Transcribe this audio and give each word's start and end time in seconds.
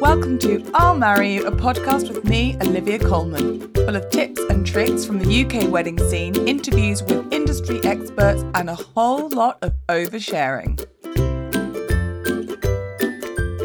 Welcome 0.00 0.38
to 0.40 0.64
I'll 0.74 0.96
Marry 0.96 1.34
You, 1.34 1.46
a 1.46 1.52
podcast 1.52 2.08
with 2.08 2.24
me, 2.24 2.56
Olivia 2.60 2.98
Coleman, 2.98 3.72
full 3.72 3.96
of 3.96 4.10
tips 4.10 4.40
and 4.50 4.66
tricks 4.66 5.04
from 5.04 5.18
the 5.18 5.44
UK 5.44 5.70
wedding 5.70 5.98
scene, 5.98 6.34
interviews 6.48 7.02
with 7.02 7.32
industry 7.32 7.80
experts, 7.84 8.44
and 8.54 8.68
a 8.68 8.74
whole 8.74 9.28
lot 9.30 9.58
of 9.62 9.72
oversharing. 9.88 10.78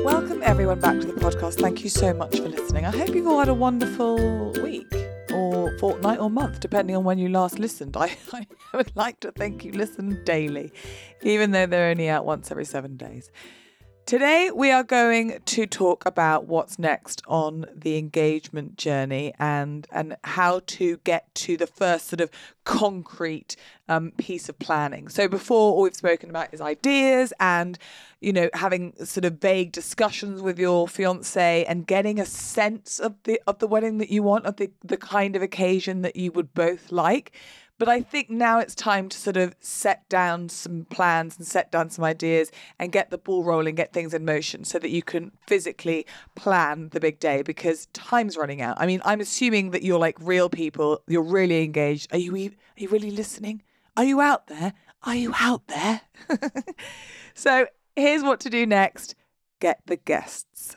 Welcome 0.03 0.41
everyone 0.43 0.79
back 0.79 0.99
to 0.99 1.07
the 1.07 1.13
podcast. 1.13 1.59
Thank 1.59 1.83
you 1.83 1.89
so 1.89 2.13
much 2.13 2.37
for 2.37 2.47
listening. 2.47 2.85
I 2.85 2.91
hope 2.91 3.09
you've 3.09 3.27
all 3.27 3.39
had 3.39 3.49
a 3.49 3.53
wonderful 3.53 4.51
week 4.61 4.93
or 5.33 5.77
fortnight 5.79 6.19
or 6.19 6.29
month, 6.29 6.59
depending 6.59 6.95
on 6.95 7.03
when 7.03 7.17
you 7.17 7.29
last 7.29 7.59
listened. 7.59 7.97
I, 7.99 8.15
I 8.33 8.45
would 8.73 8.95
like 8.95 9.19
to 9.21 9.31
think 9.31 9.65
you 9.65 9.71
listen 9.71 10.23
daily, 10.25 10.71
even 11.23 11.51
though 11.51 11.65
they're 11.65 11.89
only 11.89 12.09
out 12.09 12.25
once 12.25 12.51
every 12.51 12.65
seven 12.65 12.97
days. 12.97 13.31
Today, 14.09 14.49
we 14.49 14.71
are 14.71 14.81
going 14.81 15.39
to 15.45 15.67
talk 15.67 16.03
about 16.03 16.47
what's 16.47 16.79
next 16.79 17.21
on 17.27 17.67
the 17.75 17.95
engagement 17.99 18.75
journey 18.75 19.35
and, 19.37 19.85
and 19.91 20.17
how 20.23 20.61
to 20.65 20.97
get 21.03 21.31
to 21.35 21.57
the 21.57 21.67
first 21.67 22.07
sort 22.07 22.19
of 22.19 22.31
concrete 22.63 23.55
um, 23.87 24.09
piece 24.17 24.49
of 24.49 24.57
planning. 24.57 25.09
So, 25.09 25.27
before, 25.27 25.75
all 25.75 25.83
we've 25.83 25.95
spoken 25.95 26.31
about 26.31 26.51
is 26.51 26.59
ideas 26.59 27.33
and, 27.39 27.77
you 28.19 28.33
know, 28.33 28.49
having 28.55 28.93
sort 29.05 29.25
of 29.25 29.33
vague 29.33 29.71
discussions 29.71 30.41
with 30.41 30.57
your 30.57 30.87
fiance 30.87 31.63
and 31.65 31.85
getting 31.85 32.19
a 32.19 32.25
sense 32.25 32.97
of 32.99 33.13
the 33.25 33.39
of 33.45 33.59
the 33.59 33.67
wedding 33.67 33.99
that 33.99 34.09
you 34.09 34.23
want, 34.23 34.47
of 34.47 34.55
the, 34.55 34.71
the 34.83 34.97
kind 34.97 35.35
of 35.35 35.43
occasion 35.43 36.01
that 36.01 36.15
you 36.15 36.31
would 36.31 36.55
both 36.55 36.91
like. 36.91 37.31
But 37.79 37.87
I 37.87 38.01
think 38.01 38.29
now 38.29 38.59
it's 38.59 38.75
time 38.75 39.07
to 39.07 39.17
sort 39.17 39.37
of 39.37 39.55
set 39.61 40.07
down 40.09 40.49
some 40.49 40.85
plans 40.89 41.37
and 41.37 41.47
set 41.47 41.71
down 41.71 41.89
some 41.89 42.03
ideas 42.03 42.51
and 42.77 42.91
get 42.91 43.09
the 43.09 43.17
ball 43.17 43.45
rolling, 43.45 43.75
get 43.75 43.93
things 43.93 44.13
in 44.13 44.25
motion 44.25 44.65
so 44.65 44.79
that 44.79 44.89
you 44.89 45.01
can 45.01 45.31
physically 45.47 46.05
plan 46.35 46.89
the 46.89 46.99
big 46.99 47.19
day 47.19 47.41
because 47.41 47.85
time's 47.93 48.35
running 48.35 48.61
out. 48.61 48.75
I 48.79 48.85
mean, 48.85 49.01
I'm 49.05 49.21
assuming 49.21 49.71
that 49.71 49.81
you're 49.81 49.97
like 49.97 50.17
real 50.19 50.49
people, 50.49 51.01
you're 51.07 51.23
really 51.23 51.63
engaged. 51.63 52.13
Are 52.13 52.17
you 52.17 52.35
are 52.35 52.51
you 52.75 52.89
really 52.89 53.11
listening? 53.11 53.63
Are 53.95 54.03
you 54.03 54.19
out 54.19 54.47
there? 54.47 54.73
Are 55.03 55.15
you 55.15 55.33
out 55.39 55.67
there? 55.67 56.01
so, 57.33 57.67
here's 57.95 58.23
what 58.23 58.41
to 58.41 58.49
do 58.49 58.65
next. 58.65 59.15
Get 59.61 59.79
the 59.85 59.95
guests. 59.95 60.75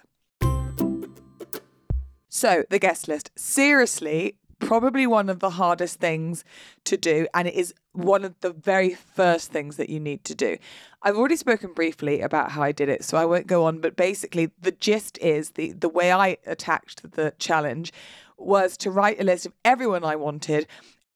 So, 2.29 2.65
the 2.71 2.79
guest 2.79 3.09
list. 3.09 3.31
Seriously, 3.37 4.37
probably 4.67 5.07
one 5.07 5.29
of 5.29 5.41
the 5.41 5.51
hardest 5.51 6.01
things 6.01 6.45
to 6.85 6.97
do, 6.97 7.27
and 7.35 7.49
it 7.49 7.55
is 7.55 7.75
one 7.93 8.25
of 8.25 8.39
the 8.41 8.53
very 8.53 8.95
first 8.95 9.51
things 9.51 9.77
that 9.77 9.91
you 9.91 10.01
need 10.01 10.25
to 10.25 10.35
do. 10.35 10.57
I've 11.03 11.17
already 11.17 11.37
spoken 11.37 11.73
briefly 11.73 12.21
about 12.21 12.53
how 12.53 12.63
I 12.63 12.73
did 12.73 12.89
it, 12.89 13.05
so 13.05 13.19
I 13.19 13.25
won't 13.25 13.47
go 13.47 13.65
on, 13.65 13.81
but 13.81 13.97
basically, 13.97 14.51
the 14.61 14.73
gist 14.73 15.19
is 15.19 15.51
the, 15.51 15.73
the 15.73 15.89
way 15.89 16.13
I 16.13 16.39
attacked 16.47 17.13
the 17.13 17.35
challenge 17.39 17.93
was 18.39 18.77
to 18.79 18.91
write 18.91 19.21
a 19.21 19.25
list 19.25 19.47
of 19.47 19.53
everyone 19.65 20.05
I 20.05 20.17
wanted 20.17 20.67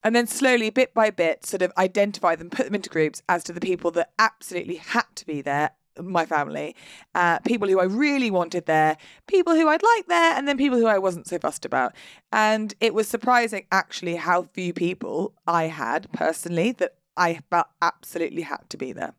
and 0.03 0.15
then 0.15 0.27
slowly, 0.27 0.69
bit 0.69 0.93
by 0.93 1.09
bit, 1.09 1.45
sort 1.45 1.61
of 1.61 1.73
identify 1.77 2.35
them, 2.35 2.49
put 2.49 2.65
them 2.65 2.75
into 2.75 2.89
groups 2.89 3.21
as 3.27 3.43
to 3.45 3.51
the 3.51 3.59
people 3.59 3.91
that 3.91 4.11
absolutely 4.19 4.75
had 4.75 5.03
to 5.15 5.25
be 5.25 5.41
there 5.41 5.71
my 6.01 6.25
family, 6.25 6.75
uh, 7.15 7.39
people 7.39 7.67
who 7.67 7.79
I 7.79 7.85
really 7.85 8.31
wanted 8.31 8.65
there, 8.65 8.97
people 9.27 9.55
who 9.55 9.67
I'd 9.67 9.83
like 9.83 10.07
there, 10.07 10.33
and 10.37 10.47
then 10.47 10.57
people 10.57 10.77
who 10.77 10.85
I 10.85 10.97
wasn't 10.97 11.27
so 11.27 11.37
fussed 11.37 11.65
about. 11.65 11.93
And 12.31 12.73
it 12.79 12.93
was 12.93 13.07
surprising 13.07 13.65
actually 13.71 14.15
how 14.15 14.43
few 14.43 14.73
people 14.73 15.33
I 15.45 15.65
had 15.65 16.11
personally 16.11 16.71
that 16.73 16.95
I 17.15 17.41
felt 17.49 17.67
absolutely 17.81 18.43
had 18.43 18.69
to 18.69 18.77
be 18.77 18.91
there. 18.91 19.13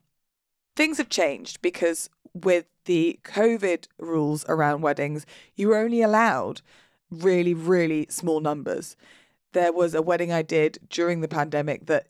Things 0.75 0.97
have 0.97 1.09
changed 1.09 1.61
because 1.61 2.09
with 2.33 2.65
the 2.85 3.19
COVID 3.23 3.87
rules 3.97 4.45
around 4.47 4.81
weddings, 4.81 5.25
you 5.55 5.67
were 5.67 5.77
only 5.77 6.01
allowed 6.01 6.61
really, 7.11 7.53
really 7.53 8.07
small 8.09 8.39
numbers 8.39 8.95
there 9.53 9.73
was 9.73 9.95
a 9.95 10.01
wedding 10.01 10.31
I 10.31 10.41
did 10.41 10.77
during 10.89 11.21
the 11.21 11.27
pandemic 11.27 11.87
that 11.87 12.07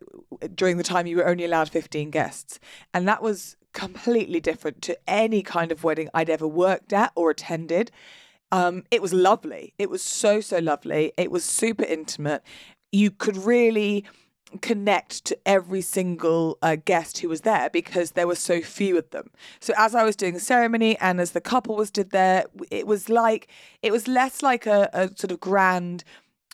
during 0.55 0.77
the 0.77 0.83
time 0.83 1.07
you 1.07 1.17
were 1.17 1.27
only 1.27 1.45
allowed 1.45 1.69
15 1.69 2.09
guests. 2.09 2.59
And 2.93 3.07
that 3.07 3.21
was 3.21 3.55
completely 3.73 4.39
different 4.39 4.81
to 4.83 4.97
any 5.07 5.41
kind 5.41 5.71
of 5.71 5.83
wedding 5.83 6.09
I'd 6.13 6.29
ever 6.29 6.47
worked 6.47 6.93
at 6.93 7.11
or 7.15 7.29
attended. 7.29 7.91
Um, 8.51 8.83
it 8.91 9.01
was 9.01 9.13
lovely. 9.13 9.73
It 9.77 9.89
was 9.89 10.01
so, 10.01 10.41
so 10.41 10.59
lovely. 10.59 11.13
It 11.17 11.31
was 11.31 11.43
super 11.43 11.83
intimate. 11.83 12.41
You 12.91 13.11
could 13.11 13.37
really 13.37 14.05
connect 14.61 15.25
to 15.25 15.37
every 15.45 15.81
single 15.81 16.57
uh, 16.61 16.75
guest 16.83 17.19
who 17.19 17.29
was 17.29 17.41
there 17.41 17.69
because 17.69 18.11
there 18.11 18.27
were 18.27 18.35
so 18.35 18.61
few 18.61 18.97
of 18.97 19.09
them. 19.11 19.29
So 19.59 19.73
as 19.77 19.93
I 19.93 20.03
was 20.03 20.15
doing 20.15 20.33
the 20.33 20.39
ceremony 20.39 20.97
and 20.99 21.21
as 21.21 21.31
the 21.31 21.41
couple 21.41 21.75
was 21.75 21.91
did 21.91 22.09
there, 22.09 22.45
it 22.71 22.87
was 22.87 23.09
like 23.09 23.47
it 23.83 23.91
was 23.91 24.07
less 24.07 24.41
like 24.41 24.65
a, 24.65 24.89
a 24.93 25.07
sort 25.15 25.31
of 25.31 25.39
grand 25.39 26.03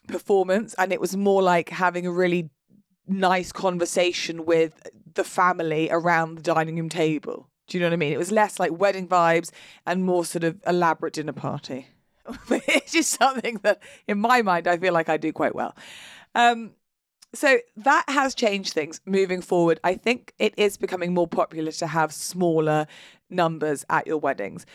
performance 0.08 0.76
and 0.78 0.92
it 0.92 1.02
was 1.02 1.16
more 1.16 1.42
like 1.42 1.70
having 1.70 2.06
a 2.06 2.12
really 2.12 2.50
nice 3.08 3.52
conversation 3.52 4.46
with 4.46 4.88
the 5.14 5.24
family 5.24 5.90
around 5.92 6.36
the 6.36 6.42
dining 6.42 6.76
room 6.76 6.90
table. 6.90 7.50
Do 7.68 7.78
you 7.78 7.82
know 7.82 7.88
what 7.88 7.94
I 7.94 7.98
mean? 7.98 8.14
It 8.14 8.18
was 8.18 8.32
less 8.32 8.60
like 8.60 8.72
wedding 8.72 9.08
vibes 9.08 9.52
and 9.86 10.04
more 10.04 10.26
sort 10.26 10.44
of 10.44 10.62
elaborate 10.68 11.14
dinner 11.14 11.34
party. 11.34 11.88
it's 12.50 12.92
just 12.92 13.12
something 13.12 13.60
that, 13.64 13.82
in 14.08 14.20
my 14.20 14.42
mind, 14.42 14.68
I 14.68 14.78
feel 14.78 14.94
like 14.94 15.10
I 15.10 15.18
do 15.18 15.32
quite 15.32 15.56
well. 15.56 15.76
Um, 16.34 16.72
so 17.34 17.60
that 17.78 18.06
has 18.08 18.34
changed 18.34 18.74
things 18.74 19.02
moving 19.06 19.42
forward. 19.42 19.80
I 19.84 19.96
think 19.96 20.34
it 20.40 20.54
is 20.58 20.78
becoming 20.78 21.14
more 21.14 21.28
popular 21.28 21.72
to 21.74 21.88
have 21.88 22.14
smaller 22.14 22.88
numbers 23.30 23.86
at 23.90 24.08
your 24.08 24.18
weddings. 24.18 24.66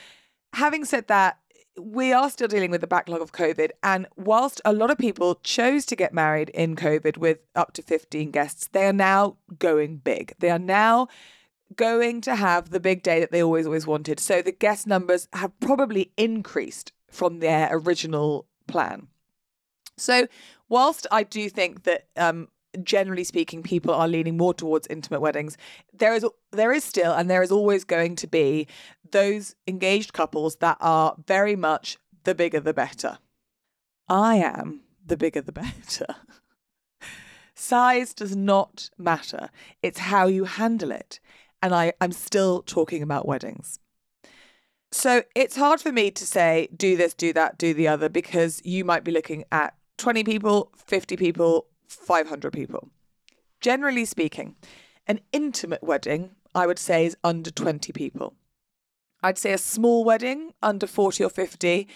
Having 0.53 0.85
said 0.85 1.09
that, 1.09 1.39
we 1.79 2.13
are 2.13 2.31
still 2.31 2.49
dealing 2.49 2.71
with 2.71 2.81
the 2.81 2.87
backlog 2.87 3.21
of 3.21 3.33
COVID. 3.33 3.71
And 3.83 4.07
whilst 4.17 4.61
a 4.65 4.73
lot 4.73 4.91
of 4.91 4.99
people 4.99 5.37
chose 5.43 5.85
to 5.87 5.97
get 5.97 6.13
married 6.13 6.51
in 6.51 6.77
COVID 6.77 7.17
with 7.17 7.39
up 7.55 7.73
to 7.75 7.83
15 7.83 8.31
guests, 8.31 8.69
they 8.73 8.87
are 8.87 8.93
now 8.93 9.37
going 9.59 9.99
big. 9.99 10.35
They 10.39 10.51
are 10.51 10.59
now 10.59 11.09
going 11.77 12.21
to 12.23 12.35
have 12.35 12.71
the 12.71 12.81
big 12.81 13.03
day 13.03 13.21
that 13.21 13.31
they 13.31 13.43
always, 13.43 13.67
always 13.67 13.87
wanted. 13.87 14.19
So 14.21 14.43
the 14.43 14.53
guest 14.53 14.87
numbers 14.87 15.29
have 15.33 15.59
probably 15.61 16.13
increased 16.17 16.93
from 17.09 17.39
their 17.39 17.69
original 17.71 18.47
plan. 18.67 19.09
So, 19.97 20.29
whilst 20.69 21.07
I 21.11 21.25
do 21.25 21.51
think 21.51 21.83
that 21.83 22.07
um, 22.17 22.49
generally 22.83 23.25
speaking, 23.25 23.63
people 23.63 23.93
are 23.95 24.09
leaning 24.09 24.37
more 24.37 24.55
towards 24.55 24.87
intimate 24.89 25.21
weddings. 25.21 25.57
There 25.93 26.15
is 26.15 26.25
there 26.53 26.73
is 26.73 26.85
still 26.85 27.13
and 27.13 27.31
there 27.31 27.43
is 27.43 27.53
always 27.53 27.85
going 27.85 28.17
to 28.17 28.27
be 28.27 28.67
those 29.11 29.55
engaged 29.67 30.13
couples 30.13 30.57
that 30.57 30.77
are 30.81 31.17
very 31.27 31.57
much 31.57 31.99
the 32.25 32.35
bigger 32.35 32.61
the 32.61 32.75
better. 32.75 33.19
I 34.09 34.37
am 34.37 34.83
the 35.05 35.17
bigger 35.17 35.41
the 35.41 35.53
better. 35.53 36.07
Size 37.55 38.15
does 38.15 38.35
not 38.35 38.91
matter. 38.97 39.51
It's 39.83 39.99
how 39.99 40.27
you 40.27 40.45
handle 40.45 40.91
it. 40.91 41.21
And 41.63 41.75
I, 41.75 41.93
I'm 42.01 42.13
still 42.13 42.63
talking 42.63 43.03
about 43.03 43.29
weddings. 43.29 43.79
So 44.93 45.23
it's 45.37 45.57
hard 45.57 45.81
for 45.81 45.93
me 45.93 46.11
to 46.11 46.27
say, 46.27 46.69
do 46.75 46.97
this, 46.97 47.15
do 47.15 47.33
that, 47.35 47.59
do 47.59 47.75
the 47.75 47.87
other, 47.87 48.09
because 48.09 48.61
you 48.65 48.85
might 48.85 49.05
be 49.05 49.13
looking 49.13 49.45
at 49.53 49.75
20 49.99 50.25
people, 50.25 50.73
50 50.75 51.17
people, 51.17 51.67
500 51.95 52.53
people. 52.53 52.89
Generally 53.61 54.07
speaking, 54.07 54.57
an 55.07 55.21
intimate 55.33 55.83
wedding, 55.83 56.31
I 56.55 56.67
would 56.67 56.79
say, 56.79 57.07
is 57.07 57.17
under 57.23 57.51
20 57.51 57.93
people. 57.93 58.35
I'd 59.23 59.39
say 59.39 59.53
a 59.53 59.59
small 59.59 60.05
wedding, 60.05 60.55
under 60.63 60.87
40 60.87 61.25
or 61.25 61.31
50. 61.31 61.89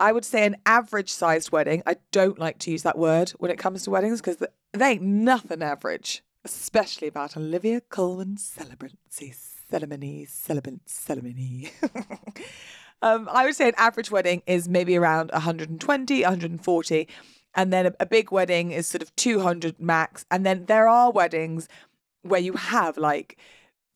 I 0.00 0.12
would 0.12 0.24
say 0.24 0.44
an 0.44 0.56
average 0.66 1.12
sized 1.12 1.52
wedding. 1.52 1.82
I 1.86 1.96
don't 2.10 2.38
like 2.38 2.58
to 2.60 2.70
use 2.70 2.82
that 2.82 2.98
word 2.98 3.30
when 3.38 3.50
it 3.50 3.58
comes 3.58 3.84
to 3.84 3.90
weddings 3.90 4.20
because 4.20 4.42
they 4.72 4.92
ain't 4.92 5.02
nothing 5.02 5.62
average, 5.62 6.24
especially 6.44 7.08
about 7.08 7.36
Olivia 7.36 7.80
Coleman 7.80 8.36
celebrancy, 8.36 9.34
ceremony, 9.70 10.24
celebrant, 10.24 10.88
ceremony. 10.88 11.70
um, 13.02 13.28
I 13.30 13.44
would 13.44 13.54
say 13.54 13.68
an 13.68 13.74
average 13.76 14.10
wedding 14.10 14.42
is 14.46 14.68
maybe 14.68 14.96
around 14.96 15.30
120, 15.30 16.22
140 16.22 17.08
and 17.54 17.72
then 17.72 17.86
a, 17.86 17.94
a 18.00 18.06
big 18.06 18.30
wedding 18.30 18.70
is 18.70 18.86
sort 18.86 19.02
of 19.02 19.14
200 19.16 19.80
max 19.80 20.24
and 20.30 20.44
then 20.44 20.66
there 20.66 20.88
are 20.88 21.10
weddings 21.10 21.68
where 22.22 22.40
you 22.40 22.54
have 22.54 22.96
like 22.96 23.38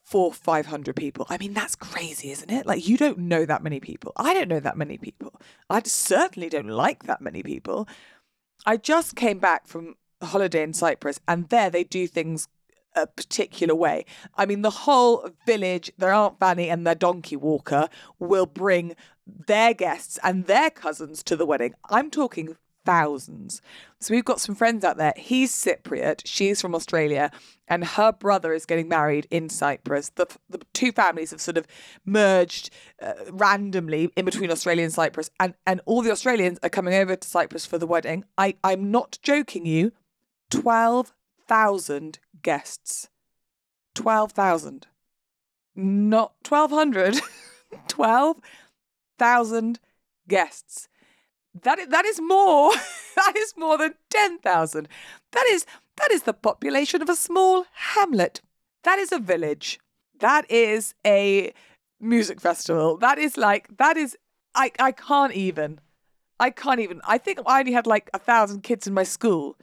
four, 0.09 0.33
500 0.33 0.97
people. 0.97 1.27
I 1.29 1.37
mean, 1.37 1.53
that's 1.53 1.77
crazy, 1.77 2.31
isn't 2.31 2.51
it? 2.51 2.65
Like, 2.65 2.89
you 2.89 2.97
don't 2.97 3.19
know 3.19 3.45
that 3.45 3.63
many 3.63 3.79
people. 3.79 4.13
I 4.17 4.33
don't 4.33 4.49
know 4.49 4.61
that 4.61 4.77
many 4.77 4.97
people. 4.97 5.39
I 5.69 5.83
certainly 5.85 6.49
don't 6.49 6.69
like 6.69 7.05
that 7.05 7.21
many 7.21 7.43
people. 7.43 7.87
I 8.65 8.79
just 8.79 9.17
came 9.17 9.39
back 9.39 9.67
from 9.67 9.97
a 10.23 10.27
holiday 10.27 10.63
in 10.63 10.73
Cyprus, 10.73 11.21
and 11.29 11.51
there 11.51 11.69
they 11.69 11.85
do 11.85 12.07
things 12.07 12.49
a 12.97 13.07
particular 13.07 13.75
way. 13.75 14.07
I 14.35 14.47
mean, 14.47 14.63
the 14.63 14.71
whole 14.71 15.29
village, 15.45 15.93
their 15.99 16.13
Aunt 16.13 16.41
Fanny 16.41 16.71
and 16.71 16.87
their 16.87 16.95
donkey 16.95 17.37
walker 17.37 17.91
will 18.19 18.47
bring 18.47 18.97
their 19.27 19.75
guests 19.75 20.19
and 20.23 20.47
their 20.47 20.71
cousins 20.71 21.23
to 21.25 21.37
the 21.37 21.45
wedding. 21.45 21.75
I'm 21.91 22.11
talking 22.11 22.57
thousands. 22.89 23.61
So 24.01 24.15
we've 24.15 24.25
got 24.25 24.41
some 24.41 24.55
friends 24.55 24.83
out 24.83 24.97
there. 24.97 25.13
He's 25.15 25.53
Cypriot, 25.53 26.23
she's 26.25 26.59
from 26.59 26.75
Australia, 26.75 27.31
and 27.69 27.85
her 27.85 28.13
brother 28.13 28.55
is 28.55 28.65
getting 28.65 28.89
married 28.89 29.27
in 29.31 29.51
Cyprus. 29.51 30.09
The, 30.15 30.27
the 30.49 30.63
two 30.73 30.91
families 30.91 31.33
have 31.33 31.41
sort 31.43 31.59
of 31.59 31.67
merged 32.07 32.71
uh, 33.03 33.13
randomly 33.31 34.11
in 34.17 34.25
between 34.25 34.51
Australia 34.51 34.85
and 34.85 34.93
Cyprus, 34.93 35.31
and, 35.39 35.53
and 35.67 35.83
all 35.85 36.01
the 36.01 36.11
Australians 36.11 36.59
are 36.63 36.71
coming 36.71 36.95
over 36.95 37.15
to 37.15 37.29
Cyprus 37.29 37.67
for 37.67 37.77
the 37.77 37.87
wedding. 37.87 38.25
I, 38.39 38.55
I'm 38.65 38.91
not 38.91 39.19
joking 39.23 39.67
you, 39.67 39.93
12,000 40.49 42.21
guests. 42.43 43.11
12,000. 43.97 44.87
Not 45.77 46.33
1,200. 46.49 47.21
12,000 47.89 49.79
guests. 50.27 50.89
That 51.63 51.79
is, 51.79 51.89
that 51.89 52.05
is 52.05 52.21
more. 52.21 52.73
that 53.17 53.35
is 53.37 53.55
more 53.57 53.79
than 53.79 53.95
10,000. 54.11 54.89
That 55.33 55.47
is 55.51 55.67
that 55.97 56.11
is 56.13 56.23
the 56.23 56.33
population 56.33 57.03
of 57.03 57.09
a 57.09 57.17
small 57.17 57.67
hamlet. 57.73 58.41
That 58.85 58.99
is 58.99 59.13
a 59.13 59.19
village. 59.19 59.81
That 60.21 60.49
is 60.51 60.95
a 61.07 61.53
music 62.01 62.41
festival. 62.41 62.97
That 62.99 63.19
is 63.19 63.37
like 63.37 63.77
that 63.79 63.97
is 63.97 64.17
I 64.55 64.71
I 64.79 64.93
can't 64.93 65.33
even. 65.33 65.81
I 66.41 66.51
can't 66.51 66.81
even. 66.81 67.01
I 67.05 67.19
think 67.19 67.41
I 67.47 67.61
only 67.61 67.73
had 67.73 67.87
like 67.87 68.11
a 68.15 68.19
thousand 68.19 68.63
kids 68.63 68.87
in 68.87 68.95
my 68.95 69.03
school. 69.03 69.57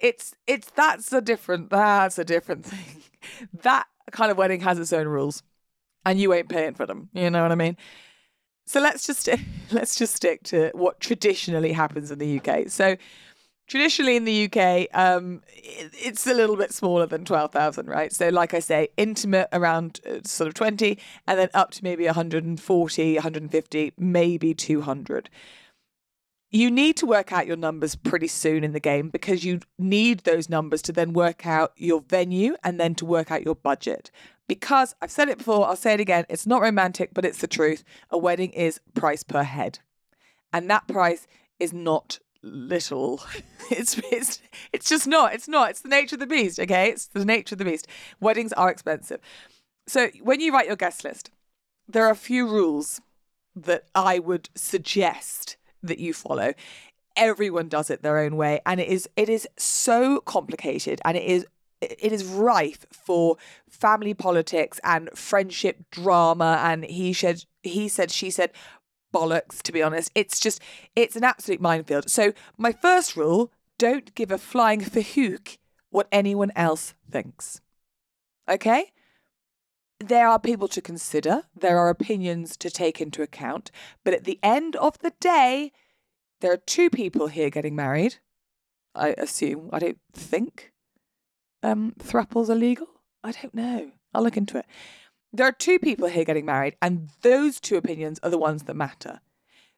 It's 0.00 0.34
it's 0.46 0.70
that's 0.70 1.12
a 1.12 1.20
different 1.20 1.70
that's 1.70 2.18
a 2.18 2.24
different 2.24 2.64
thing. 2.66 3.02
That 3.62 3.86
kind 4.12 4.30
of 4.30 4.36
wedding 4.36 4.60
has 4.60 4.78
its 4.78 4.92
own 4.92 5.08
rules, 5.08 5.42
and 6.04 6.20
you 6.20 6.32
ain't 6.34 6.48
paying 6.48 6.74
for 6.74 6.86
them. 6.86 7.08
You 7.14 7.30
know 7.30 7.42
what 7.42 7.52
I 7.52 7.56
mean? 7.56 7.76
So 8.66 8.80
let's 8.80 9.06
just 9.06 9.28
let's 9.72 9.96
just 9.96 10.14
stick 10.14 10.42
to 10.44 10.70
what 10.74 11.00
traditionally 11.00 11.72
happens 11.72 12.10
in 12.10 12.18
the 12.18 12.40
UK. 12.40 12.68
So 12.68 12.96
traditionally 13.66 14.16
in 14.16 14.24
the 14.24 14.44
UK, 14.44 14.88
um, 14.94 15.42
it, 15.48 15.92
it's 15.94 16.26
a 16.26 16.34
little 16.34 16.56
bit 16.56 16.72
smaller 16.72 17.06
than 17.06 17.24
twelve 17.24 17.52
thousand, 17.52 17.88
right? 17.88 18.12
So 18.12 18.28
like 18.28 18.54
I 18.54 18.60
say, 18.60 18.88
intimate 18.96 19.48
around 19.52 20.00
uh, 20.08 20.20
sort 20.24 20.48
of 20.48 20.54
twenty, 20.54 20.98
and 21.26 21.38
then 21.38 21.50
up 21.54 21.70
to 21.72 21.84
maybe 21.84 22.06
140, 22.06 23.14
150, 23.14 23.92
maybe 23.98 24.54
two 24.54 24.80
hundred. 24.82 25.28
You 26.54 26.70
need 26.70 26.96
to 26.98 27.06
work 27.06 27.32
out 27.32 27.48
your 27.48 27.56
numbers 27.56 27.96
pretty 27.96 28.28
soon 28.28 28.62
in 28.62 28.70
the 28.70 28.78
game 28.78 29.10
because 29.10 29.44
you 29.44 29.58
need 29.76 30.20
those 30.20 30.48
numbers 30.48 30.82
to 30.82 30.92
then 30.92 31.12
work 31.12 31.44
out 31.44 31.72
your 31.76 32.00
venue 32.00 32.54
and 32.62 32.78
then 32.78 32.94
to 32.94 33.04
work 33.04 33.32
out 33.32 33.44
your 33.44 33.56
budget 33.56 34.12
because 34.46 34.94
I've 35.00 35.10
said 35.10 35.28
it 35.28 35.38
before, 35.38 35.66
I'll 35.66 35.74
say 35.74 35.94
it 35.94 36.00
again. 36.00 36.26
It's 36.28 36.46
not 36.46 36.62
romantic, 36.62 37.10
but 37.12 37.24
it's 37.24 37.40
the 37.40 37.46
truth. 37.46 37.82
A 38.10 38.18
wedding 38.18 38.52
is 38.52 38.80
price 38.94 39.22
per 39.22 39.42
head. 39.42 39.78
And 40.52 40.70
that 40.70 40.86
price 40.86 41.26
is 41.58 41.72
not 41.72 42.18
little. 42.42 43.20
it's 43.70 43.98
it's 44.12 44.40
it's 44.72 44.88
just 44.88 45.06
not. 45.06 45.34
It's 45.34 45.48
not. 45.48 45.70
It's 45.70 45.80
the 45.80 45.88
nature 45.88 46.16
of 46.16 46.20
the 46.20 46.26
beast, 46.26 46.60
okay? 46.60 46.90
It's 46.90 47.06
the 47.06 47.24
nature 47.24 47.54
of 47.54 47.58
the 47.58 47.64
beast. 47.64 47.88
Weddings 48.20 48.52
are 48.52 48.70
expensive. 48.70 49.20
So 49.86 50.08
when 50.22 50.40
you 50.40 50.52
write 50.52 50.66
your 50.66 50.76
guest 50.76 51.04
list, 51.04 51.30
there 51.88 52.06
are 52.06 52.10
a 52.10 52.16
few 52.16 52.46
rules 52.46 53.00
that 53.56 53.84
I 53.94 54.18
would 54.18 54.50
suggest 54.54 55.56
that 55.86 55.98
you 55.98 56.12
follow. 56.12 56.54
Everyone 57.16 57.68
does 57.68 57.90
it 57.90 58.02
their 58.02 58.18
own 58.18 58.36
way 58.36 58.60
and 58.66 58.80
it 58.80 58.88
is 58.88 59.08
it 59.16 59.28
is 59.28 59.46
so 59.56 60.20
complicated 60.20 61.00
and 61.04 61.16
it 61.16 61.24
is 61.24 61.46
it 61.80 62.12
is 62.12 62.24
rife 62.24 62.86
for 62.92 63.36
family 63.68 64.14
politics 64.14 64.80
and 64.82 65.10
friendship 65.14 65.84
drama 65.90 66.60
and 66.64 66.84
he 66.84 67.12
said 67.12 67.44
he 67.62 67.88
said 67.88 68.10
she 68.10 68.30
said 68.30 68.50
bollocks 69.12 69.62
to 69.62 69.72
be 69.72 69.82
honest. 69.82 70.10
It's 70.14 70.40
just 70.40 70.60
it's 70.96 71.14
an 71.14 71.24
absolute 71.24 71.60
minefield. 71.60 72.10
So 72.10 72.32
my 72.58 72.72
first 72.72 73.16
rule 73.16 73.52
don't 73.78 74.14
give 74.14 74.32
a 74.32 74.38
flying 74.38 74.80
fahook 74.94 75.58
what 75.90 76.08
anyone 76.10 76.50
else 76.56 76.94
thinks. 77.10 77.60
Okay 78.48 78.90
there 80.08 80.28
are 80.28 80.38
people 80.38 80.68
to 80.68 80.80
consider 80.80 81.42
there 81.54 81.78
are 81.78 81.88
opinions 81.88 82.56
to 82.56 82.70
take 82.70 83.00
into 83.00 83.22
account 83.22 83.70
but 84.04 84.14
at 84.14 84.24
the 84.24 84.38
end 84.42 84.76
of 84.76 84.98
the 85.00 85.12
day 85.20 85.72
there 86.40 86.52
are 86.52 86.58
two 86.58 86.90
people 86.90 87.28
here 87.28 87.50
getting 87.50 87.74
married 87.74 88.16
i 88.94 89.14
assume 89.18 89.70
i 89.72 89.78
don't 89.78 89.98
think 90.12 90.72
um, 91.64 91.94
thruples 91.98 92.50
are 92.50 92.54
legal? 92.54 92.86
I 93.24 93.32
don't 93.32 93.54
know. 93.54 93.90
I'll 94.12 94.22
look 94.22 94.36
into 94.36 94.58
it. 94.58 94.66
There 95.32 95.46
are 95.46 95.52
two 95.52 95.78
people 95.78 96.08
here 96.08 96.24
getting 96.24 96.44
married, 96.44 96.76
and 96.80 97.08
those 97.22 97.58
two 97.58 97.76
opinions 97.76 98.20
are 98.22 98.30
the 98.30 98.38
ones 98.38 98.64
that 98.64 98.76
matter. 98.76 99.20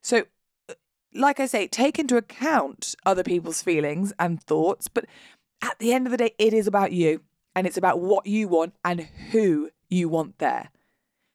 So, 0.03 0.25
uh, 0.69 0.75
like 1.15 1.41
I 1.41 1.47
say, 1.47 1.67
take 1.69 1.99
into 1.99 2.17
account 2.17 2.95
other 3.07 3.23
people's 3.23 3.63
feelings 3.63 4.13
and 4.19 4.43
thoughts, 4.43 4.89
but 4.89 5.07
at 5.63 5.79
the 5.79 5.93
end 5.95 6.07
of 6.07 6.11
the 6.11 6.19
day, 6.19 6.35
it 6.39 6.53
is 6.53 6.67
about 6.67 6.93
you 6.93 7.23
and 7.55 7.67
it's 7.67 7.79
about 7.79 8.01
what 8.01 8.27
you 8.27 8.49
want 8.49 8.75
and 8.85 9.09
who 9.31 9.71
you 9.97 10.09
want 10.09 10.39
there. 10.39 10.71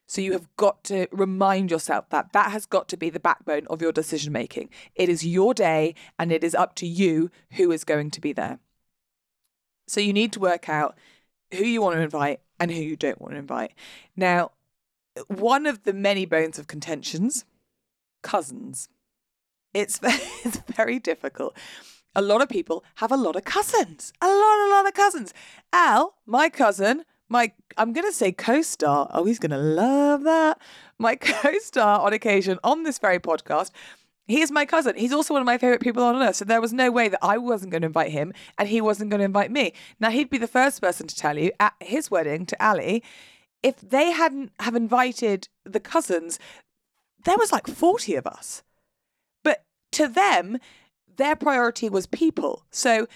So 0.06 0.20
you 0.20 0.32
have 0.32 0.48
got 0.56 0.84
to 0.84 1.06
remind 1.10 1.70
yourself 1.70 2.10
that 2.10 2.32
that 2.32 2.50
has 2.52 2.66
got 2.66 2.88
to 2.88 2.96
be 2.96 3.08
the 3.08 3.20
backbone 3.20 3.66
of 3.68 3.80
your 3.80 3.92
decision 3.92 4.32
making. 4.32 4.68
It 4.94 5.08
is 5.08 5.24
your 5.24 5.54
day 5.54 5.94
and 6.18 6.30
it 6.30 6.44
is 6.44 6.54
up 6.54 6.74
to 6.76 6.86
you 6.86 7.30
who 7.52 7.72
is 7.72 7.84
going 7.84 8.10
to 8.10 8.20
be 8.20 8.32
there. 8.32 8.58
So 9.88 10.00
you 10.00 10.12
need 10.12 10.32
to 10.32 10.40
work 10.40 10.68
out 10.68 10.98
who 11.52 11.64
you 11.64 11.80
want 11.80 11.96
to 11.96 12.02
invite 12.02 12.40
and 12.60 12.70
who 12.70 12.80
you 12.80 12.96
don't 12.96 13.20
want 13.20 13.34
to 13.34 13.38
invite. 13.38 13.72
Now, 14.16 14.52
one 15.28 15.66
of 15.66 15.84
the 15.84 15.92
many 15.92 16.26
bones 16.26 16.58
of 16.58 16.66
contentions, 16.66 17.44
cousins. 18.22 18.88
It's 19.74 19.98
it's 20.44 20.58
very 20.76 20.98
difficult. 20.98 21.56
A 22.14 22.22
lot 22.22 22.42
of 22.42 22.48
people 22.48 22.84
have 22.96 23.10
a 23.10 23.16
lot 23.16 23.36
of 23.36 23.44
cousins. 23.44 24.12
A 24.20 24.26
lot, 24.26 24.66
a 24.66 24.70
lot 24.70 24.86
of 24.86 24.94
cousins. 24.94 25.32
Al, 25.72 26.14
my 26.26 26.50
cousin, 26.50 27.04
my 27.32 27.52
I'm 27.76 27.92
gonna 27.92 28.12
say 28.12 28.30
co-star. 28.30 29.10
Oh, 29.12 29.24
he's 29.24 29.38
gonna 29.40 29.58
love 29.58 30.22
that. 30.22 30.60
My 30.98 31.16
co-star 31.16 32.00
on 32.00 32.12
occasion 32.12 32.58
on 32.62 32.84
this 32.84 32.98
very 32.98 33.18
podcast 33.18 33.70
he 34.26 34.40
is 34.40 34.50
my 34.50 34.64
cousin. 34.64 34.96
He's 34.96 35.12
also 35.12 35.34
one 35.34 35.42
of 35.42 35.46
my 35.46 35.58
favorite 35.58 35.80
people 35.80 36.02
on 36.02 36.16
earth. 36.22 36.36
So 36.36 36.44
there 36.44 36.60
was 36.60 36.72
no 36.72 36.90
way 36.90 37.08
that 37.08 37.18
I 37.22 37.38
wasn't 37.38 37.72
going 37.72 37.82
to 37.82 37.86
invite 37.86 38.12
him 38.12 38.32
and 38.56 38.68
he 38.68 38.80
wasn't 38.80 39.10
going 39.10 39.18
to 39.18 39.24
invite 39.24 39.50
me. 39.50 39.72
Now 39.98 40.10
he'd 40.10 40.30
be 40.30 40.38
the 40.38 40.46
first 40.46 40.80
person 40.80 41.06
to 41.06 41.16
tell 41.16 41.36
you 41.36 41.50
at 41.58 41.74
his 41.80 42.10
wedding 42.10 42.46
to 42.46 42.64
Ali, 42.64 43.02
if 43.62 43.80
they 43.80 44.12
hadn't 44.12 44.52
have 44.60 44.74
invited 44.74 45.48
the 45.64 45.80
cousins, 45.80 46.38
there 47.24 47.36
was 47.36 47.52
like 47.52 47.66
40 47.66 48.14
of 48.14 48.26
us. 48.26 48.62
But 49.42 49.64
to 49.92 50.06
them, 50.08 50.58
their 51.16 51.36
priority 51.36 51.88
was 51.88 52.06
people. 52.06 52.64
So 52.70 53.08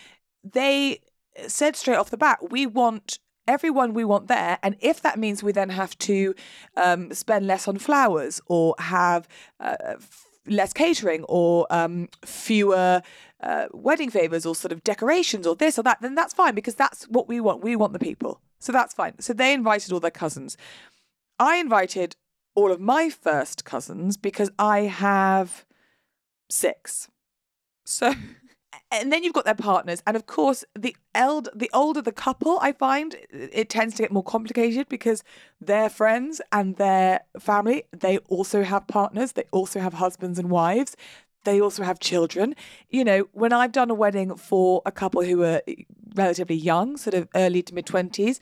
they 0.45 1.01
said 1.47 1.77
straight 1.77 1.97
off 1.97 2.11
the 2.11 2.17
bat, 2.17 2.51
we 2.51 2.67
want 2.67 3.19
everyone 3.47 3.95
we 3.95 4.05
want 4.05 4.29
there. 4.29 4.59
And 4.63 4.77
if 4.81 5.01
that 5.03 5.19
means 5.19 5.43
we 5.43 5.53
then 5.53 5.71
have 5.71 5.97
to 5.99 6.35
um, 6.77 7.13
spend 7.13 7.47
less 7.47 7.69
on 7.69 7.79
flowers 7.79 8.41
or 8.47 8.75
have 8.79 9.29
uh, 9.61 9.95
less 10.47 10.73
catering 10.73 11.25
or 11.25 11.67
um, 11.71 12.09
fewer 12.25 13.03
uh, 13.41 13.67
wedding 13.73 14.11
favors 14.11 14.47
or 14.47 14.55
sort 14.55 14.73
of 14.73 14.83
decorations 14.85 15.47
or 15.47 15.55
this 15.55 15.79
or 15.79 15.83
that, 15.83 16.01
then 16.01 16.15
that's 16.15 16.35
fine 16.35 16.55
because 16.55 16.75
that's 16.75 17.05
what 17.05 17.29
we 17.29 17.41
want. 17.41 17.63
We 17.63 17.77
want 17.77 17.93
the 17.93 17.99
people. 17.99 18.41
So 18.59 18.73
that's 18.73 18.95
fine. 18.95 19.19
So 19.21 19.33
they 19.33 19.53
invited 19.53 19.93
all 19.93 20.01
their 20.01 20.11
cousins. 20.11 20.57
I 21.39 21.57
invited 21.57 22.17
all 22.55 22.73
of 22.73 22.81
my 22.81 23.11
first 23.11 23.65
cousins 23.65 24.17
because 24.17 24.51
I 24.59 24.81
have 24.81 25.67
six. 26.49 27.09
So 27.85 28.15
and 28.91 29.13
then 29.13 29.25
you've 29.25 29.33
got 29.33 29.45
their 29.45 29.55
partners. 29.55 30.03
And 30.07 30.17
of 30.17 30.27
course 30.27 30.65
the 30.79 30.97
eld 31.15 31.49
the 31.55 31.71
older 31.73 32.03
the 32.03 32.13
couple 32.13 32.59
i 32.61 32.73
find 32.73 33.17
it 33.31 33.69
tends 33.71 33.95
to 33.95 34.03
get 34.03 34.13
more 34.13 34.23
complicated 34.23 34.89
because 34.89 35.23
their 35.61 35.89
friends 35.89 36.41
and 36.53 36.77
their 36.77 37.21
family 37.39 37.85
they 37.93 38.19
also 38.19 38.63
have 38.63 38.87
partners 38.87 39.33
they 39.33 39.45
also 39.51 39.81
have 39.81 39.95
husbands 39.95 40.39
and 40.39 40.51
wives 40.51 40.97
they 41.45 41.61
also 41.61 41.85
have 41.85 42.01
children. 42.01 42.55
You 42.91 43.05
know 43.05 43.29
when 43.33 43.53
i've 43.53 43.73
done 43.73 43.91
a 43.91 43.95
wedding 43.95 44.37
for 44.37 44.83
a 44.85 44.93
couple 44.93 45.23
who 45.23 45.39
were 45.39 45.63
eh, 45.67 45.75
relatively 46.15 46.57
young 46.57 46.97
sort 46.97 47.15
of 47.15 47.29
early 47.35 47.63
to 47.63 47.75
mid 47.75 47.87
20s 47.87 48.41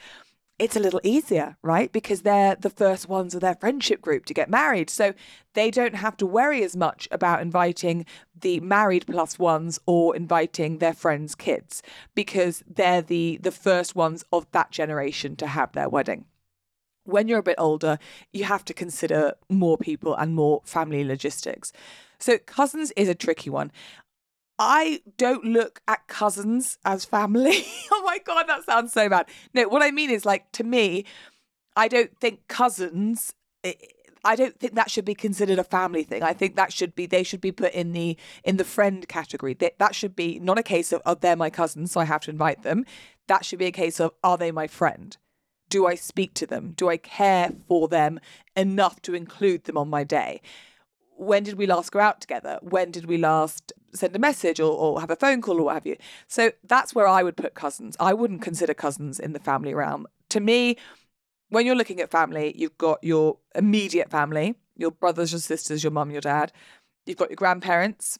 it's 0.58 0.76
a 0.76 0.80
little 0.80 1.00
easier, 1.02 1.56
right? 1.62 1.90
Because 1.90 2.22
they're 2.22 2.54
the 2.54 2.70
first 2.70 3.08
ones 3.08 3.34
of 3.34 3.40
their 3.40 3.56
friendship 3.56 4.00
group 4.00 4.24
to 4.26 4.34
get 4.34 4.48
married. 4.48 4.88
So 4.88 5.12
they 5.54 5.70
don't 5.70 5.96
have 5.96 6.16
to 6.18 6.26
worry 6.26 6.62
as 6.62 6.76
much 6.76 7.08
about 7.10 7.42
inviting 7.42 8.06
the 8.40 8.60
married 8.60 9.06
plus 9.06 9.38
ones 9.38 9.80
or 9.86 10.14
inviting 10.14 10.78
their 10.78 10.94
friends' 10.94 11.34
kids 11.34 11.82
because 12.14 12.62
they're 12.68 13.02
the 13.02 13.38
the 13.42 13.50
first 13.50 13.96
ones 13.96 14.24
of 14.32 14.46
that 14.52 14.70
generation 14.70 15.34
to 15.36 15.48
have 15.48 15.72
their 15.72 15.88
wedding. 15.88 16.26
When 17.04 17.28
you're 17.28 17.40
a 17.40 17.42
bit 17.42 17.56
older, 17.58 17.98
you 18.32 18.44
have 18.44 18.64
to 18.66 18.74
consider 18.74 19.34
more 19.50 19.76
people 19.76 20.14
and 20.14 20.34
more 20.34 20.62
family 20.64 21.04
logistics. 21.04 21.72
So 22.18 22.38
cousins 22.38 22.92
is 22.96 23.08
a 23.08 23.14
tricky 23.14 23.50
one. 23.50 23.70
I 24.58 25.00
don't 25.16 25.44
look 25.44 25.80
at 25.88 26.06
cousins 26.06 26.78
as 26.84 27.04
family. 27.04 27.64
oh 27.92 28.02
my 28.04 28.18
God, 28.18 28.44
that 28.44 28.64
sounds 28.64 28.92
so 28.92 29.08
bad. 29.08 29.28
No, 29.52 29.68
what 29.68 29.82
I 29.82 29.90
mean 29.90 30.10
is 30.10 30.24
like 30.24 30.50
to 30.52 30.64
me, 30.64 31.04
I 31.76 31.88
don't 31.88 32.16
think 32.20 32.46
cousins, 32.46 33.34
I 34.24 34.36
don't 34.36 34.58
think 34.58 34.74
that 34.74 34.90
should 34.90 35.04
be 35.04 35.14
considered 35.14 35.58
a 35.58 35.64
family 35.64 36.04
thing. 36.04 36.22
I 36.22 36.32
think 36.32 36.56
that 36.56 36.72
should 36.72 36.94
be 36.94 37.06
they 37.06 37.22
should 37.22 37.40
be 37.40 37.52
put 37.52 37.74
in 37.74 37.92
the 37.92 38.16
in 38.44 38.56
the 38.56 38.64
friend 38.64 39.06
category. 39.08 39.54
That 39.54 39.78
that 39.78 39.94
should 39.94 40.16
be 40.16 40.38
not 40.38 40.58
a 40.58 40.62
case 40.62 40.92
of 40.92 41.02
oh 41.04 41.14
they're 41.14 41.36
my 41.36 41.50
cousins, 41.50 41.92
so 41.92 42.00
I 42.00 42.04
have 42.04 42.22
to 42.22 42.30
invite 42.30 42.62
them. 42.62 42.84
That 43.26 43.44
should 43.44 43.58
be 43.58 43.66
a 43.66 43.72
case 43.72 44.00
of 44.00 44.12
are 44.22 44.38
they 44.38 44.52
my 44.52 44.66
friend? 44.66 45.16
Do 45.68 45.86
I 45.86 45.94
speak 45.94 46.34
to 46.34 46.46
them? 46.46 46.72
Do 46.76 46.88
I 46.88 46.96
care 46.96 47.50
for 47.68 47.88
them 47.88 48.20
enough 48.54 49.02
to 49.02 49.14
include 49.14 49.64
them 49.64 49.76
on 49.76 49.88
my 49.90 50.04
day? 50.04 50.40
When 51.16 51.42
did 51.44 51.54
we 51.56 51.66
last 51.66 51.92
go 51.92 52.00
out 52.00 52.20
together? 52.20 52.58
When 52.60 52.90
did 52.90 53.06
we 53.06 53.18
last 53.18 53.72
send 53.94 54.14
a 54.16 54.18
message 54.18 54.58
or, 54.60 54.72
or 54.72 55.00
have 55.00 55.10
a 55.10 55.16
phone 55.16 55.40
call 55.40 55.60
or 55.60 55.64
what 55.64 55.74
have 55.74 55.86
you? 55.86 55.96
So 56.26 56.52
that's 56.64 56.94
where 56.94 57.06
I 57.06 57.22
would 57.22 57.36
put 57.36 57.54
cousins. 57.54 57.96
I 58.00 58.12
wouldn't 58.14 58.42
consider 58.42 58.74
cousins 58.74 59.20
in 59.20 59.32
the 59.32 59.38
family 59.38 59.74
realm. 59.74 60.06
To 60.30 60.40
me, 60.40 60.76
when 61.48 61.66
you're 61.66 61.76
looking 61.76 62.00
at 62.00 62.10
family, 62.10 62.52
you've 62.56 62.78
got 62.78 62.98
your 63.02 63.38
immediate 63.54 64.10
family, 64.10 64.56
your 64.76 64.90
brothers, 64.90 65.32
your 65.32 65.40
sisters, 65.40 65.84
your 65.84 65.92
mum, 65.92 66.10
your 66.10 66.20
dad. 66.20 66.52
You've 67.06 67.18
got 67.18 67.30
your 67.30 67.36
grandparents. 67.36 68.18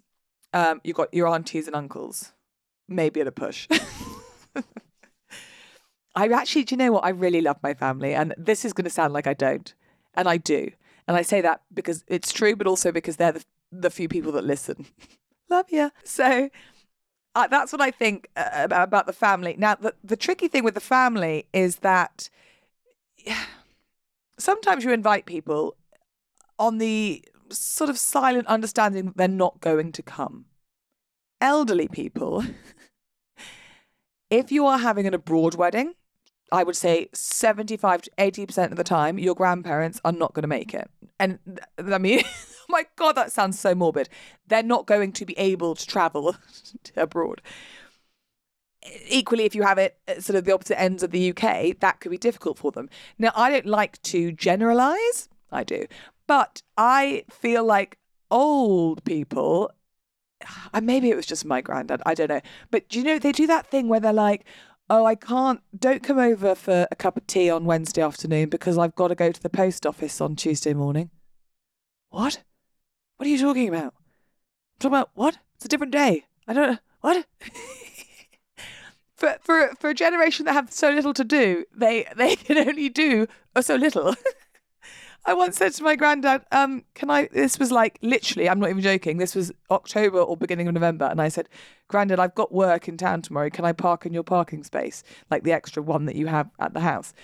Um, 0.53 0.81
you've 0.85 0.97
got 0.97 1.13
your 1.13 1.27
aunties 1.27 1.67
and 1.67 1.75
uncles. 1.75 2.33
Maybe 2.89 3.21
at 3.21 3.27
a 3.27 3.33
push. 3.33 3.67
I 6.15 6.29
actually, 6.29 6.63
do 6.65 6.75
you 6.75 6.79
know 6.79 6.93
what? 6.93 7.05
I 7.05 7.09
really 7.09 7.41
love 7.41 7.57
my 7.63 7.75
family. 7.75 8.15
And 8.15 8.35
this 8.39 8.65
is 8.65 8.73
going 8.73 8.85
to 8.85 8.91
sound 8.91 9.13
like 9.13 9.27
I 9.27 9.35
don't. 9.35 9.75
And 10.15 10.29
I 10.29 10.37
do. 10.37 10.71
And 11.07 11.17
I 11.17 11.23
say 11.23 11.41
that 11.41 11.63
because 11.73 12.05
it's 12.09 12.33
true, 12.33 12.57
but 12.57 12.67
also 12.67 12.91
because 12.91 13.17
they're 13.17 13.33
the, 13.33 13.45
the 13.71 13.91
few 13.91 14.09
people 14.09 14.33
that 14.33 14.45
listen. 14.45 14.87
love 15.51 15.67
you. 15.71 15.91
So 16.05 16.49
uh, 17.35 17.47
that's 17.49 17.73
what 17.73 17.81
I 17.81 17.91
think 17.91 18.29
uh, 18.37 18.51
about, 18.55 18.85
about 18.85 19.07
the 19.07 19.13
family. 19.13 19.55
Now, 19.59 19.75
the, 19.75 19.95
the 20.03 20.17
tricky 20.17 20.49
thing 20.49 20.65
with 20.65 20.75
the 20.75 20.81
family 20.81 21.47
is 21.53 21.77
that 21.77 22.31
sometimes 24.39 24.85
you 24.85 24.93
invite 24.93 25.27
people 25.27 25.77
on 26.59 26.79
the 26.79 27.25
sort 27.51 27.91
of 27.91 27.99
silent 27.99 28.47
understanding 28.47 29.07
that 29.07 29.17
they're 29.17 29.29
not 29.29 29.61
going 29.61 29.93
to 29.93 30.03
come. 30.03 30.47
Elderly 31.41 31.89
people, 31.89 32.45
if 34.31 34.51
you 34.51 34.67
are 34.67 34.79
having 34.79 35.07
an 35.07 35.15
abroad 35.15 35.55
wedding, 35.57 35.95
I 36.53 36.63
would 36.63 36.77
say 36.77 37.09
75 37.13 38.03
to 38.03 38.11
80% 38.19 38.71
of 38.71 38.77
the 38.77 38.85
time, 38.85 39.19
your 39.19 39.35
grandparents 39.35 40.01
are 40.05 40.13
not 40.13 40.35
going 40.35 40.43
to 40.43 40.49
make 40.49 40.75
it. 40.75 40.91
And 41.19 41.39
I 41.79 41.99
mean, 41.99 42.23
oh 42.25 42.65
my 42.69 42.87
God, 42.97 43.13
that 43.13 43.33
sounds 43.33 43.59
so 43.59 43.75
morbid. 43.75 44.09
They're 44.47 44.63
not 44.63 44.87
going 44.87 45.13
to 45.13 45.25
be 45.25 45.37
able 45.39 45.75
to 45.75 45.87
travel 45.87 46.37
abroad 46.97 47.41
equally, 49.07 49.45
if 49.45 49.55
you 49.55 49.63
have 49.63 49.79
it 49.79 49.99
at 50.07 50.23
sort 50.23 50.37
of 50.37 50.45
the 50.45 50.53
opposite 50.53 50.81
ends 50.81 51.03
of 51.03 51.11
the 51.11 51.31
UK, 51.31 51.79
that 51.81 52.01
could 52.01 52.11
be 52.11 52.19
difficult 52.19 52.59
for 52.59 52.71
them. 52.73 52.89
Now, 53.19 53.33
I 53.35 53.51
don't 53.51 53.67
like 53.67 54.01
to 54.03 54.33
generalize, 54.33 55.29
I 55.51 55.65
do, 55.65 55.87
but 56.27 56.63
I 56.77 57.25
feel 57.31 57.65
like 57.65 57.99
old 58.31 59.05
people, 59.05 59.71
and 60.75 60.87
maybe 60.87 61.11
it 61.11 61.17
was 61.17 61.27
just 61.27 61.45
my 61.45 61.61
granddad, 61.61 62.03
I 62.05 62.15
don't 62.15 62.29
know, 62.29 62.41
but 62.71 62.95
you 62.95 63.03
know, 63.03 63.19
they 63.19 63.33
do 63.33 63.47
that 63.47 63.67
thing 63.67 63.89
where 63.89 64.01
they're 64.01 64.13
like, 64.13 64.45
oh, 64.91 65.05
I 65.05 65.15
can't, 65.15 65.61
don't 65.79 66.03
come 66.03 66.19
over 66.19 66.55
for 66.55 66.87
a 66.91 66.97
cup 66.97 67.17
of 67.17 67.27
tea 67.27 67.51
on 67.51 67.65
Wednesday 67.65 68.03
afternoon 68.03 68.49
because 68.49 68.79
I've 68.79 68.95
got 68.95 69.09
to 69.09 69.15
go 69.15 69.33
to 69.33 69.43
the 69.43 69.49
post 69.49 69.87
office 69.87 70.21
on 70.21 70.37
Tuesday 70.37 70.75
morning. 70.75 71.11
What? 72.11 72.43
What 73.17 73.27
are 73.27 73.31
you 73.31 73.39
talking 73.39 73.69
about? 73.69 73.95
I'm 73.95 74.79
talking 74.79 74.95
about 74.95 75.11
what? 75.15 75.39
It's 75.57 75.65
a 75.65 75.69
different 75.69 75.93
day. 75.93 76.27
I 76.47 76.53
don't, 76.53 76.73
know. 76.73 76.79
what? 77.01 77.27
for 79.17 79.37
for 79.41 79.71
for 79.79 79.91
a 79.91 79.95
generation 79.95 80.45
that 80.47 80.53
have 80.53 80.73
so 80.73 80.91
little 80.91 81.15
to 81.15 81.25
do, 81.25 81.65
they 81.75 82.07
they 82.17 82.37
can 82.37 82.59
only 82.59 82.89
do 82.89 83.27
oh, 83.57 83.61
so 83.61 83.77
little. 83.77 84.15
I 85.27 85.33
once 85.33 85.57
said 85.57 85.73
to 85.75 85.83
my 85.83 85.97
granddad, 85.97 86.43
um, 86.53 86.85
can 86.95 87.11
I 87.11 87.29
this 87.33 87.59
was 87.59 87.73
like 87.73 87.99
literally, 88.03 88.49
I'm 88.49 88.61
not 88.61 88.69
even 88.69 88.83
joking, 88.83 89.17
this 89.17 89.35
was 89.35 89.53
October 89.71 90.19
or 90.21 90.37
beginning 90.37 90.69
of 90.69 90.75
November, 90.75 91.07
and 91.07 91.21
I 91.21 91.29
said, 91.29 91.49
Granddad, 91.89 92.21
I've 92.21 92.35
got 92.35 92.53
work 92.53 92.89
in 92.89 92.97
town 92.97 93.23
tomorrow. 93.23 93.49
Can 93.51 93.65
I 93.65 93.73
park 93.73 94.05
in 94.05 94.13
your 94.13 94.23
parking 94.23 94.65
space? 94.65 95.03
Like 95.31 95.43
the 95.43 95.53
extra 95.53 95.83
one 95.83 96.05
that 96.07 96.17
you 96.17 96.27
have 96.27 96.51
at 96.59 96.75
the 96.75 96.81
house. 96.81 97.15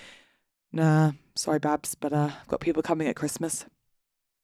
Nah, 0.71 1.11
sorry, 1.35 1.59
Babs, 1.59 1.95
but 1.95 2.13
uh, 2.13 2.31
I've 2.41 2.47
got 2.47 2.59
people 2.59 2.81
coming 2.81 3.07
at 3.07 3.15
Christmas. 3.15 3.65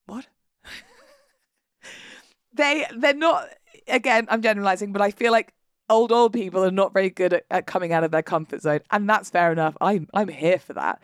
What? 0.06 0.28
they 2.54 2.86
they're 2.96 3.14
not 3.14 3.50
again, 3.88 4.28
I'm 4.30 4.42
generalizing, 4.42 4.92
but 4.92 5.02
I 5.02 5.12
feel 5.12 5.32
like 5.32 5.54
old 5.90 6.12
old 6.12 6.34
people 6.34 6.64
are 6.64 6.72
not 6.72 6.94
very 6.94 7.10
good 7.10 7.34
at, 7.34 7.46
at 7.50 7.66
coming 7.66 7.94
out 7.94 8.04
of 8.04 8.12
their 8.12 8.22
comfort 8.22 8.62
zone 8.62 8.82
and 8.92 9.10
that's 9.10 9.30
fair 9.30 9.52
enough 9.52 9.78
i'm 9.80 10.08
i'm 10.14 10.28
here 10.28 10.60
for 10.60 10.74
that 10.74 11.02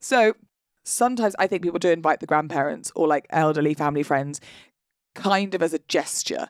so 0.00 0.34
sometimes 0.84 1.34
i 1.38 1.46
think 1.46 1.62
people 1.62 1.78
do 1.78 1.90
invite 1.90 2.20
the 2.20 2.26
grandparents 2.26 2.92
or 2.94 3.06
like 3.06 3.26
elderly 3.30 3.74
family 3.74 4.02
friends 4.02 4.40
kind 5.14 5.54
of 5.54 5.62
as 5.62 5.74
a 5.74 5.78
gesture 5.88 6.48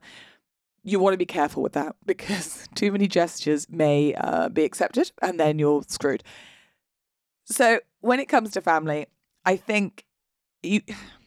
you 0.82 0.98
want 0.98 1.14
to 1.14 1.18
be 1.18 1.26
careful 1.26 1.62
with 1.62 1.72
that 1.72 1.96
because 2.06 2.68
too 2.74 2.92
many 2.92 3.06
gestures 3.06 3.66
may 3.70 4.14
uh, 4.14 4.48
be 4.48 4.64
accepted 4.64 5.12
and 5.22 5.40
then 5.40 5.58
you're 5.58 5.82
screwed 5.88 6.22
so 7.44 7.80
when 8.00 8.20
it 8.20 8.28
comes 8.28 8.50
to 8.50 8.60
family 8.60 9.06
i 9.44 9.56
think 9.56 10.04
you 10.62 10.80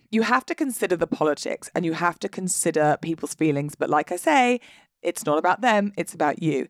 you 0.09 0.21
have 0.21 0.45
to 0.45 0.55
consider 0.55 0.95
the 0.95 1.07
politics 1.07 1.69
and 1.75 1.85
you 1.85 1.93
have 1.93 2.17
to 2.17 2.29
consider 2.29 2.97
people's 3.01 3.33
feelings 3.33 3.75
but 3.75 3.89
like 3.89 4.11
i 4.11 4.15
say 4.15 4.59
it's 5.01 5.25
not 5.25 5.37
about 5.37 5.61
them, 5.61 5.93
it's 5.97 6.13
about 6.13 6.41
you. 6.41 6.67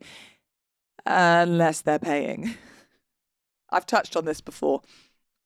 Unless 1.06 1.82
they're 1.82 1.98
paying. 1.98 2.54
I've 3.70 3.86
touched 3.86 4.16
on 4.16 4.24
this 4.24 4.40
before, 4.40 4.82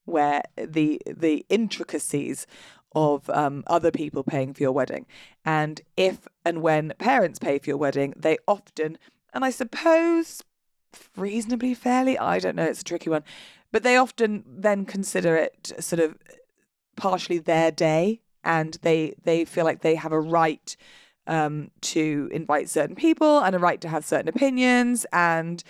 where 0.05 0.43
the 0.57 1.01
the 1.07 1.45
intricacies 1.49 2.47
of 2.95 3.29
um, 3.31 3.65
other 3.67 3.91
people 3.91 4.23
paying 4.23 4.53
for 4.53 4.63
your 4.63 4.73
wedding. 4.73 5.07
And 5.45 5.81
if 5.97 6.29
and 6.45 6.63
when 6.63 6.93
parents 6.99 7.39
pay 7.39 7.59
for 7.59 7.71
your 7.71 7.79
wedding, 7.79 8.13
they 8.17 8.39
often, 8.47 8.99
and 9.33 9.45
I 9.45 9.51
suppose 9.51 10.43
reasonably 11.17 11.75
fairly, 11.75 12.19
I 12.19 12.39
don't 12.39 12.57
know, 12.57 12.65
it's 12.65 12.83
a 12.83 12.85
tricky 12.85 13.09
one, 13.09 13.25
but 13.71 13.83
they 13.83 13.97
often 13.97 14.45
then 14.47 14.85
consider 14.85 15.37
it 15.37 15.73
sort 15.81 16.01
of 16.01 16.17
partially 16.97 17.39
their 17.39 17.71
day 17.71 18.21
and 18.45 18.77
they 18.83 19.15
they 19.25 19.45
feel 19.45 19.65
like 19.65 19.81
they 19.81 19.95
have 19.95 20.13
a 20.13 20.21
right 20.21 20.77
um, 21.27 21.71
to 21.81 22.29
invite 22.33 22.69
certain 22.69 22.97
people 22.97 23.41
and 23.41 23.55
a 23.55 23.59
right 23.59 23.81
to 23.81 23.89
have 23.89 24.05
certain 24.05 24.29
opinions. 24.29 25.07
And, 25.13 25.63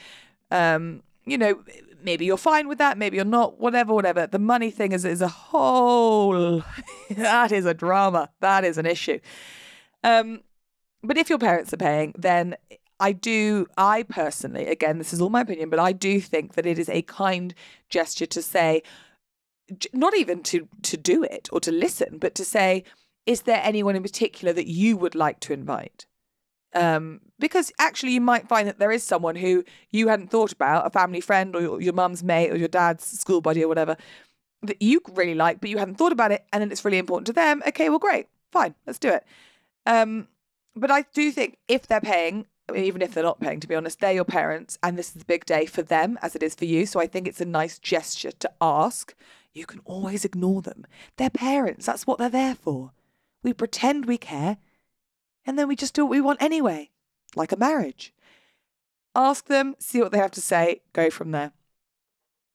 um, 0.51 1.03
you 1.25 1.39
know, 1.39 1.63
maybe 2.03 2.25
you're 2.25 2.37
fine 2.37 2.69
with 2.69 2.79
that, 2.79 2.99
maybe 2.99 3.17
you're 3.17 3.25
not, 3.25 3.61
whatever, 3.61 3.95
whatever. 3.95 4.27
The 4.27 4.39
money 4.39 4.71
thing 4.71 4.93
is, 4.93 5.05
is 5.05 5.23
a 5.23 5.29
whole, 5.29 6.63
that 7.11 7.53
is 7.53 7.67
a 7.67 7.75
drama. 7.75 8.31
That 8.41 8.65
is 8.65 8.79
an 8.79 8.87
issue. 8.87 9.21
Um, 10.05 10.41
but 11.03 11.19
if 11.19 11.29
your 11.29 11.39
parents 11.39 11.73
are 11.73 11.79
paying, 11.79 12.15
then 12.17 12.57
I 13.01 13.13
do, 13.13 13.67
I 13.77 14.05
personally, 14.05 14.69
again, 14.69 14.99
this 14.99 15.13
is 15.13 15.21
all 15.21 15.31
my 15.31 15.41
opinion, 15.41 15.71
but 15.71 15.81
I 15.81 15.93
do 15.93 16.21
think 16.21 16.55
that 16.55 16.67
it 16.67 16.79
is 16.79 16.89
a 16.89 17.03
kind 17.03 17.55
gesture 17.89 18.27
to 18.27 18.43
say, 18.43 18.83
not 19.93 20.15
even 20.17 20.43
to 20.43 20.69
to 20.83 20.97
do 20.97 21.23
it 21.23 21.49
or 21.53 21.61
to 21.61 21.73
listen, 21.73 22.19
but 22.19 22.35
to 22.35 22.45
say, 22.45 22.85
is 23.27 23.43
there 23.43 23.61
anyone 23.63 23.97
in 23.97 24.03
particular 24.03 24.53
that 24.53 24.69
you 24.69 24.97
would 24.97 25.15
like 25.15 25.41
to 25.41 25.53
invite? 25.53 26.07
Um, 26.75 27.21
because 27.39 27.71
actually, 27.79 28.13
you 28.13 28.21
might 28.21 28.49
find 28.49 28.67
that 28.67 28.79
there 28.79 28.93
is 28.93 29.03
someone 29.03 29.37
who 29.37 29.65
you 29.91 30.09
hadn't 30.09 30.31
thought 30.31 30.53
about, 30.53 30.87
a 30.87 30.91
family 30.91 31.21
friend 31.21 31.55
or 31.55 31.61
your, 31.61 31.81
your 31.81 31.93
mum's 31.93 32.23
mate 32.23 32.51
or 32.51 32.57
your 32.57 32.69
dad's 32.69 33.05
school 33.05 33.41
buddy 33.41 33.63
or 33.63 33.69
whatever, 33.69 33.97
that 34.63 34.81
you 34.81 35.01
really 35.13 35.35
like, 35.35 35.61
but 35.61 35.69
you 35.71 35.79
hadn't 35.79 35.97
thought 35.97 36.13
about 36.13 36.33
it, 36.33 36.45
and 36.53 36.63
then 36.63 36.71
it's 36.71 36.85
really 36.85 36.99
important 36.99 37.27
to 37.27 37.33
them. 37.33 37.63
Okay, 37.67 37.89
well, 37.89 37.99
great, 37.99 38.27
fine, 38.53 38.75
let's 38.87 38.99
do 38.99 39.09
it. 39.09 39.25
Um, 39.87 40.29
but 40.77 40.91
I 40.91 41.03
do 41.13 41.31
think 41.33 41.59
if 41.69 41.87
they're 41.89 42.01
paying, 42.01 42.47
even 42.75 43.03
if 43.03 43.13
they're 43.13 43.25
not 43.25 43.41
paying, 43.41 43.61
to 43.61 43.69
be 43.69 43.75
honest, 43.75 44.01
they're 44.01 44.13
your 44.13 44.25
parents, 44.25 44.79
and 44.83 44.97
this 44.97 45.15
is 45.15 45.23
a 45.23 45.27
big 45.27 45.45
day 45.45 45.67
for 45.67 45.83
them 45.83 46.19
as 46.23 46.37
it 46.37 46.43
is 46.43 46.55
for 46.55 46.65
you. 46.65 46.87
So 46.87 47.01
I 47.01 47.07
think 47.07 47.27
it's 47.27 47.41
a 47.41 47.45
nice 47.45 47.79
gesture 47.79 48.31
to 48.31 48.51
ask. 48.61 49.15
You 49.53 49.67
can 49.67 49.81
always 49.85 50.25
ignore 50.25 50.63
them. 50.63 50.87
They're 51.17 51.29
parents. 51.29 51.85
That's 51.87 52.07
what 52.07 52.19
they're 52.19 52.31
there 52.31 52.55
for. 52.55 52.93
We 53.43 53.53
pretend 53.53 54.07
we 54.07 54.17
care, 54.17 54.59
and 55.47 55.59
then 55.59 55.69
we 55.69 55.77
just 55.77 55.95
do 55.95 56.05
what 56.05 56.11
we 56.11 56.21
want 56.21 56.43
anyway, 56.43 56.91
like 57.35 57.53
a 57.53 57.57
marriage. 57.57 58.13
Ask 59.15 59.47
them, 59.47 59.75
see 59.79 60.01
what 60.01 60.13
they 60.13 60.19
have 60.19 60.31
to 60.33 60.41
say, 60.41 60.83
go 60.93 61.11
from 61.11 61.33
there. 61.33 61.53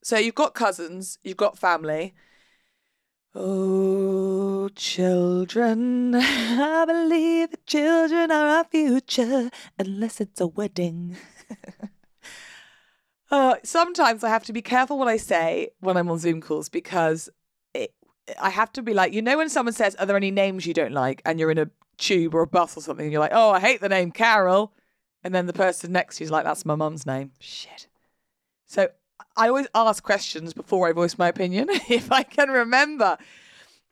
So 0.03 0.17
you've 0.17 0.36
got 0.36 0.53
cousins, 0.53 1.20
you've 1.24 1.38
got 1.38 1.58
family. 1.58 2.13
Oh, 3.36 4.70
children, 4.70 6.15
I 6.15 6.86
believe 6.88 7.51
that 7.51 7.65
children 7.67 8.32
are 8.32 8.48
our 8.48 8.63
future, 8.63 9.51
unless 9.77 10.20
it's 10.20 10.41
a 10.41 10.48
wedding. 10.48 11.17
uh, 13.32 13.56
sometimes 13.63 14.24
I 14.24 14.29
have 14.29 14.46
to 14.46 14.53
be 14.53 14.62
careful 14.62 14.98
what 14.98 15.08
I 15.08 15.17
say 15.17 15.70
when 15.82 15.98
I'm 15.98 16.10
on 16.10 16.17
Zoom 16.17 16.41
calls 16.41 16.67
because 16.70 17.29
I 18.39 18.50
have 18.50 18.72
to 18.74 18.81
be 18.81 18.93
like, 18.93 19.13
you 19.13 19.22
know, 19.22 19.38
when 19.38 19.50
someone 19.50 19.74
says, 19.74 19.96
Are 19.96 20.05
there 20.05 20.17
any 20.17 20.31
names 20.31 20.65
you 20.65 20.74
don't 20.74 20.93
like? 20.93 21.22
And 21.25 21.39
you're 21.39 21.51
in 21.51 21.57
a 21.57 21.69
tube 21.98 22.36
or 22.36 22.41
a 22.41 22.48
bus 22.48 22.77
or 22.77 22.81
something, 22.81 23.05
and 23.05 23.12
you're 23.12 23.22
like, 23.22 23.31
Oh, 23.34 23.51
I 23.51 23.60
hate 23.60 23.81
the 23.81 23.89
name 23.89 24.12
Carol. 24.12 24.74
And 25.24 25.34
then 25.34 25.48
the 25.48 25.53
person 25.53 25.91
next 25.91 26.17
to 26.17 26.24
you 26.24 26.25
is 26.25 26.31
like, 26.31 26.43
That's 26.43 26.65
my 26.65 26.75
mum's 26.75 27.05
name. 27.05 27.31
Shit. 27.39 27.88
So 28.65 28.89
I 29.36 29.48
always 29.48 29.67
ask 29.75 30.03
questions 30.03 30.53
before 30.53 30.88
I 30.88 30.93
voice 30.93 31.17
my 31.17 31.27
opinion, 31.27 31.67
if 31.89 32.12
I 32.12 32.24
can 32.24 32.50
remember. 32.50 33.17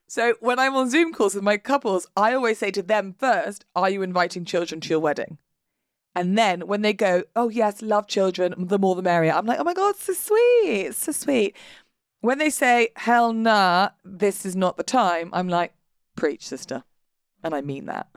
So 0.08 0.36
when 0.40 0.60
I'm 0.60 0.76
on 0.76 0.90
Zoom 0.90 1.14
calls 1.14 1.36
with 1.36 1.44
my 1.44 1.58
couples, 1.58 2.08
I 2.16 2.34
always 2.34 2.60
say 2.60 2.72
to 2.72 2.84
them 2.84 3.16
first, 3.18 3.66
Are 3.76 3.90
you 3.90 4.02
inviting 4.02 4.46
children 4.46 4.82
to 4.82 4.90
your 4.90 5.00
wedding? 5.00 5.38
And 6.16 6.38
then 6.38 6.68
when 6.68 6.82
they 6.82 6.94
go, 6.94 7.24
Oh, 7.36 7.50
yes, 7.50 7.82
love 7.82 8.08
children, 8.08 8.54
the 8.58 8.80
more 8.80 8.96
the 8.96 9.02
merrier, 9.02 9.34
I'm 9.34 9.46
like, 9.46 9.60
Oh 9.60 9.64
my 9.64 9.74
God, 9.74 9.96
so 9.96 10.14
sweet. 10.14 10.94
So 10.94 11.12
sweet. 11.12 11.56
When 12.26 12.40
they 12.40 12.50
say, 12.50 12.90
Hell 12.96 13.34
nah, 13.34 13.90
this 14.04 14.48
is 14.48 14.56
not 14.56 14.78
the 14.78 14.84
time, 14.84 15.30
I'm 15.32 15.48
like, 15.48 15.76
Preach, 16.16 16.48
sister. 16.48 16.84
And 17.44 17.54
I 17.54 17.62
mean 17.62 17.86
that. 17.86 18.08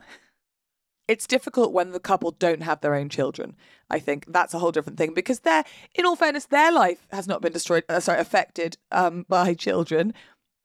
It's 1.07 1.27
difficult 1.27 1.73
when 1.73 1.91
the 1.91 1.99
couple 1.99 2.31
don't 2.31 2.63
have 2.63 2.81
their 2.81 2.95
own 2.95 3.09
children. 3.09 3.55
I 3.87 3.99
think 3.99 4.25
that's 4.27 4.55
a 4.55 4.57
whole 4.57 4.71
different 4.71 4.97
thing 4.97 5.13
because 5.13 5.41
their, 5.41 5.63
in 5.93 6.07
all 6.07 6.15
fairness, 6.15 6.45
their 6.45 6.71
life 6.71 7.05
has 7.11 7.27
not 7.27 7.43
been 7.43 7.53
destroyed, 7.53 7.83
uh, 7.87 7.99
sorry, 7.99 8.19
affected 8.19 8.77
um, 8.91 9.27
by 9.29 9.53
children. 9.67 10.15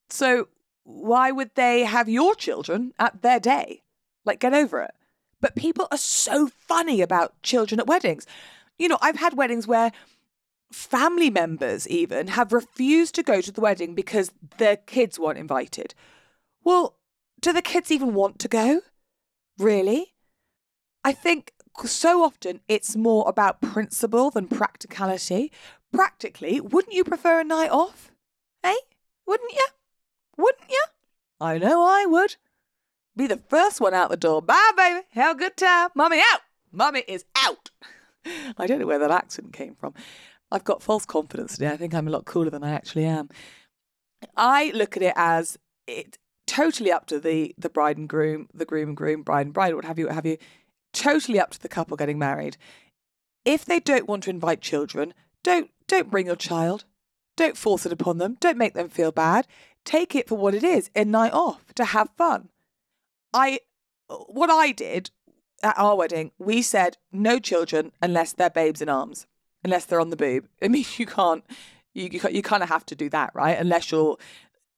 So 0.09 0.47
why 0.83 1.29
would 1.29 1.51
they 1.53 1.83
have 1.83 2.09
your 2.09 2.33
children 2.33 2.93
at 2.97 3.21
their 3.21 3.39
day? 3.39 3.83
Like, 4.25 4.39
get 4.39 4.55
over 4.55 4.81
it. 4.81 4.95
But 5.39 5.55
people 5.55 5.87
are 5.91 5.97
so 5.99 6.47
funny 6.47 6.99
about 6.99 7.39
children 7.43 7.79
at 7.79 7.85
weddings. 7.85 8.25
You 8.79 8.87
know, 8.87 8.97
I've 9.01 9.17
had 9.17 9.37
weddings 9.37 9.67
where 9.67 9.91
family 10.71 11.29
members 11.29 11.87
even 11.87 12.27
have 12.27 12.53
refused 12.53 13.15
to 13.15 13.23
go 13.23 13.41
to 13.41 13.51
the 13.51 13.61
wedding 13.61 13.95
because 13.95 14.31
their 14.57 14.77
kids 14.77 15.19
weren't 15.19 15.39
invited. 15.39 15.93
Well, 16.63 16.95
do 17.41 17.53
the 17.53 17.61
kids 17.61 17.91
even 17.91 18.13
want 18.13 18.39
to 18.39 18.47
go? 18.47 18.81
Really? 19.57 20.13
I 21.03 21.11
think 21.13 21.53
so 21.85 22.23
often 22.23 22.61
it's 22.67 22.95
more 22.95 23.27
about 23.27 23.61
principle 23.61 24.31
than 24.31 24.47
practicality. 24.47 25.51
Practically, 25.93 26.59
wouldn't 26.59 26.93
you 26.93 27.03
prefer 27.03 27.39
a 27.39 27.43
night 27.43 27.69
off? 27.69 28.11
Eh? 28.63 28.75
Wouldn't 29.25 29.53
you? 29.53 29.67
Wouldn't 30.37 30.69
you? 30.69 30.83
I 31.39 31.57
know 31.57 31.85
I 31.85 32.05
would. 32.05 32.35
Be 33.15 33.27
the 33.27 33.41
first 33.49 33.79
one 33.79 33.93
out 33.93 34.09
the 34.09 34.17
door. 34.17 34.41
Bye, 34.41 34.71
baby. 34.75 35.05
Have 35.11 35.37
a 35.37 35.39
good 35.39 35.55
time. 35.55 35.89
Mummy 35.95 36.19
out. 36.19 36.41
Mummy 36.71 37.03
is 37.07 37.23
out. 37.37 37.69
I 38.57 38.67
don't 38.67 38.79
know 38.79 38.87
where 38.87 38.99
that 38.99 39.11
accent 39.11 39.53
came 39.53 39.75
from. 39.75 39.93
I've 40.51 40.63
got 40.63 40.83
false 40.83 41.05
confidence 41.05 41.53
today. 41.53 41.69
I 41.69 41.77
think 41.77 41.93
I'm 41.93 42.07
a 42.07 42.11
lot 42.11 42.25
cooler 42.25 42.49
than 42.49 42.63
I 42.63 42.71
actually 42.71 43.05
am. 43.05 43.29
I 44.37 44.71
look 44.73 44.95
at 44.95 45.03
it 45.03 45.13
as 45.15 45.57
it 45.87 46.17
totally 46.47 46.91
up 46.91 47.05
to 47.07 47.19
the 47.19 47.53
the 47.57 47.69
bride 47.69 47.97
and 47.97 48.07
groom, 48.07 48.47
the 48.53 48.65
groom 48.65 48.89
and 48.89 48.97
groom, 48.97 49.23
bride 49.23 49.47
and 49.47 49.53
bride, 49.53 49.75
what 49.75 49.85
have 49.85 49.99
you, 49.99 50.05
what 50.07 50.15
have 50.15 50.25
you. 50.25 50.37
Totally 50.93 51.39
up 51.39 51.51
to 51.51 51.59
the 51.59 51.67
couple 51.67 51.97
getting 51.97 52.19
married. 52.19 52.57
If 53.43 53.65
they 53.65 53.79
don't 53.79 54.07
want 54.07 54.23
to 54.23 54.29
invite 54.29 54.61
children, 54.61 55.13
don't 55.43 55.69
don't 55.87 56.11
bring 56.11 56.27
your 56.27 56.35
child. 56.35 56.85
Don't 57.35 57.57
force 57.57 57.85
it 57.85 57.91
upon 57.91 58.17
them. 58.17 58.37
Don't 58.39 58.57
make 58.57 58.73
them 58.73 58.89
feel 58.89 59.11
bad. 59.11 59.45
Take 59.83 60.15
it 60.15 60.27
for 60.27 60.35
what 60.35 60.55
it 60.55 60.63
is, 60.63 60.89
a 60.95 61.05
night 61.05 61.33
off 61.33 61.73
to 61.75 61.85
have 61.85 62.09
fun. 62.17 62.49
I 63.33 63.59
what 64.07 64.49
I 64.49 64.71
did 64.71 65.11
at 65.61 65.77
our 65.77 65.95
wedding, 65.95 66.31
we 66.37 66.61
said 66.61 66.97
no 67.11 67.39
children 67.39 67.91
unless 68.01 68.33
they're 68.33 68.49
babes 68.49 68.81
in 68.81 68.89
arms, 68.89 69.27
unless 69.65 69.85
they're 69.85 69.99
on 69.99 70.11
the 70.11 70.15
boob. 70.15 70.47
I 70.61 70.69
mean, 70.69 70.85
you 70.95 71.05
can't, 71.05 71.43
you 71.93 72.09
you, 72.09 72.21
you 72.31 72.41
kind 72.41 72.63
of 72.63 72.69
have 72.69 72.85
to 72.85 72.95
do 72.95 73.09
that, 73.09 73.31
right? 73.35 73.57
Unless 73.57 73.91
you're 73.91 74.17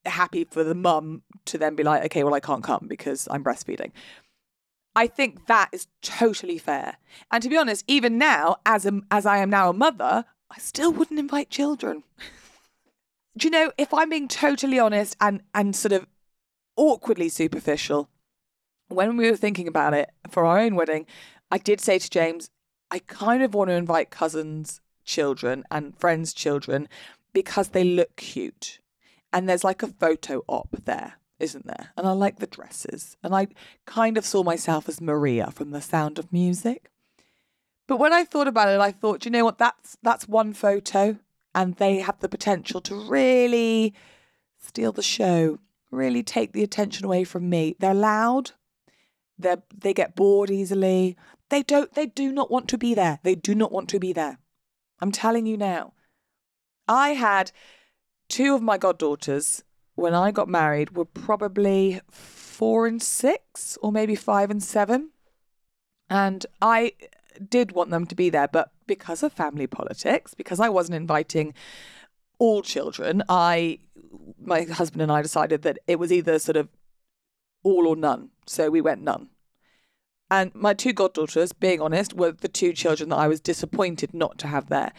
happy 0.06 0.46
for 0.46 0.64
the 0.64 0.74
mum 0.74 1.22
to 1.46 1.58
then 1.58 1.76
be 1.76 1.84
like, 1.84 2.04
okay, 2.06 2.24
well, 2.24 2.34
I 2.34 2.40
can't 2.40 2.64
come 2.64 2.88
because 2.88 3.28
I'm 3.30 3.44
breastfeeding. 3.44 3.92
I 4.96 5.06
think 5.06 5.46
that 5.46 5.70
is 5.72 5.88
totally 6.02 6.58
fair. 6.58 6.98
And 7.30 7.44
to 7.44 7.50
be 7.50 7.58
honest, 7.58 7.84
even 7.88 8.18
now, 8.18 8.56
as 8.66 8.86
a, 8.86 9.00
as 9.12 9.28
I 9.28 9.38
am 9.38 9.50
now 9.50 9.70
a 9.70 9.74
mother, 9.74 10.26
I 10.50 10.58
still 10.58 10.92
wouldn't 10.92 11.20
invite 11.20 11.52
children. 11.52 12.04
Do 13.38 13.46
you 13.46 13.52
know, 13.52 13.72
if 13.78 13.94
I'm 13.94 14.10
being 14.10 14.28
totally 14.28 14.80
honest 14.80 15.16
and 15.22 15.44
and 15.54 15.76
sort 15.76 15.92
of 15.92 16.08
awkwardly 16.76 17.30
superficial, 17.30 18.10
when 18.88 19.18
we 19.18 19.30
were 19.30 19.38
thinking 19.38 19.68
about 19.68 19.94
it 19.94 20.10
for 20.30 20.46
our 20.46 20.58
own 20.58 20.76
wedding, 20.76 21.06
I 21.52 21.60
did 21.60 21.80
say 21.80 22.00
to 22.00 22.10
James, 22.10 22.50
I 22.90 23.00
kind 23.00 23.44
of 23.44 23.54
want 23.54 23.70
to 23.70 23.76
invite 23.76 24.10
cousins' 24.10 24.82
children 25.04 25.64
and 25.70 25.98
friends' 25.98 26.34
children 26.34 26.88
because 27.34 27.70
they 27.70 27.84
look 27.84 28.16
cute. 28.16 28.80
And 29.34 29.48
there's 29.48 29.64
like 29.64 29.84
a 29.84 29.88
photo 29.88 30.44
op 30.48 30.76
there 30.86 31.16
isn't 31.40 31.68
there? 31.68 31.92
And 31.96 32.08
I 32.08 32.12
like 32.12 32.40
the 32.40 32.48
dresses. 32.48 33.18
And 33.24 33.36
I 33.36 33.48
kind 33.86 34.18
of 34.18 34.26
saw 34.26 34.44
myself 34.44 34.90
as 34.90 35.02
Maria 35.02 35.52
from 35.52 35.72
The 35.72 35.82
Sound 35.82 36.20
of 36.20 36.34
Music. 36.34 36.90
But 37.88 37.98
when 37.98 38.14
I 38.14 38.26
thought 38.26 38.48
about 38.48 38.70
it, 38.70 38.80
I 38.80 38.92
thought, 38.92 39.24
you 39.24 39.32
know 39.32 39.46
what, 39.46 39.58
that's 39.58 39.98
that's 40.04 40.28
one 40.28 40.54
photo 40.54 41.18
and 41.56 41.76
they 41.76 42.00
have 42.00 42.20
the 42.20 42.30
potential 42.30 42.82
to 42.82 42.96
really 42.96 43.94
steal 44.60 44.92
the 44.92 45.02
show, 45.02 45.60
really 45.90 46.22
take 46.22 46.52
the 46.52 46.64
attention 46.64 47.06
away 47.06 47.24
from 47.24 47.50
me. 47.50 47.76
They're 47.80 47.94
loud. 47.94 48.52
They 49.40 49.56
they 49.76 49.94
get 49.94 50.16
bored 50.16 50.50
easily. 50.50 51.16
They 51.50 51.64
don't 51.64 51.94
they 51.94 52.06
do 52.06 52.32
not 52.32 52.52
want 52.52 52.68
to 52.70 52.78
be 52.78 52.94
there. 52.94 53.20
They 53.24 53.36
do 53.36 53.56
not 53.56 53.72
want 53.72 53.90
to 53.90 54.00
be 54.00 54.14
there. 54.14 54.40
I'm 55.00 55.12
telling 55.12 55.46
you 55.46 55.58
now. 55.58 55.94
I 56.88 57.10
had 57.10 57.52
two 58.30 58.56
of 58.56 58.62
my 58.62 58.78
goddaughters 58.78 59.64
when 59.96 60.14
I 60.14 60.32
got 60.32 60.48
married 60.48 60.96
were 60.96 61.06
probably 61.06 62.02
four 62.12 62.88
and 62.88 63.02
six, 63.02 63.78
or 63.82 63.92
maybe 63.92 64.16
five 64.16 64.50
and 64.50 64.62
seven. 64.62 65.12
And 66.10 66.46
I 66.62 66.94
did 67.50 67.72
want 67.72 67.90
them 67.90 68.06
to 68.06 68.16
be 68.16 68.30
there, 68.30 68.48
but 68.48 68.72
because 68.86 69.24
of 69.24 69.34
family 69.34 69.68
politics, 69.68 70.34
because 70.34 70.60
I 70.60 70.70
wasn't 70.70 70.96
inviting 70.96 71.54
all 72.40 72.62
children, 72.62 73.24
I, 73.28 73.80
my 74.40 74.64
husband 74.64 75.02
and 75.02 75.12
I 75.12 75.22
decided 75.22 75.64
that 75.64 75.80
it 75.88 76.00
was 76.00 76.12
either 76.12 76.40
sort 76.40 76.58
of 76.58 76.70
all 77.64 77.88
or 77.88 77.96
none. 77.96 78.30
So 78.46 78.70
we 78.70 78.82
went 78.82 79.02
none. 79.02 79.30
And 80.30 80.54
my 80.54 80.74
two 80.74 80.94
goddaughters, 80.94 81.54
being 81.54 81.82
honest, 81.82 82.14
were 82.14 82.32
the 82.32 82.48
two 82.48 82.74
children 82.74 83.10
that 83.10 83.18
I 83.18 83.28
was 83.28 83.40
disappointed 83.40 84.14
not 84.14 84.38
to 84.40 84.48
have 84.48 84.68
there. 84.68 84.92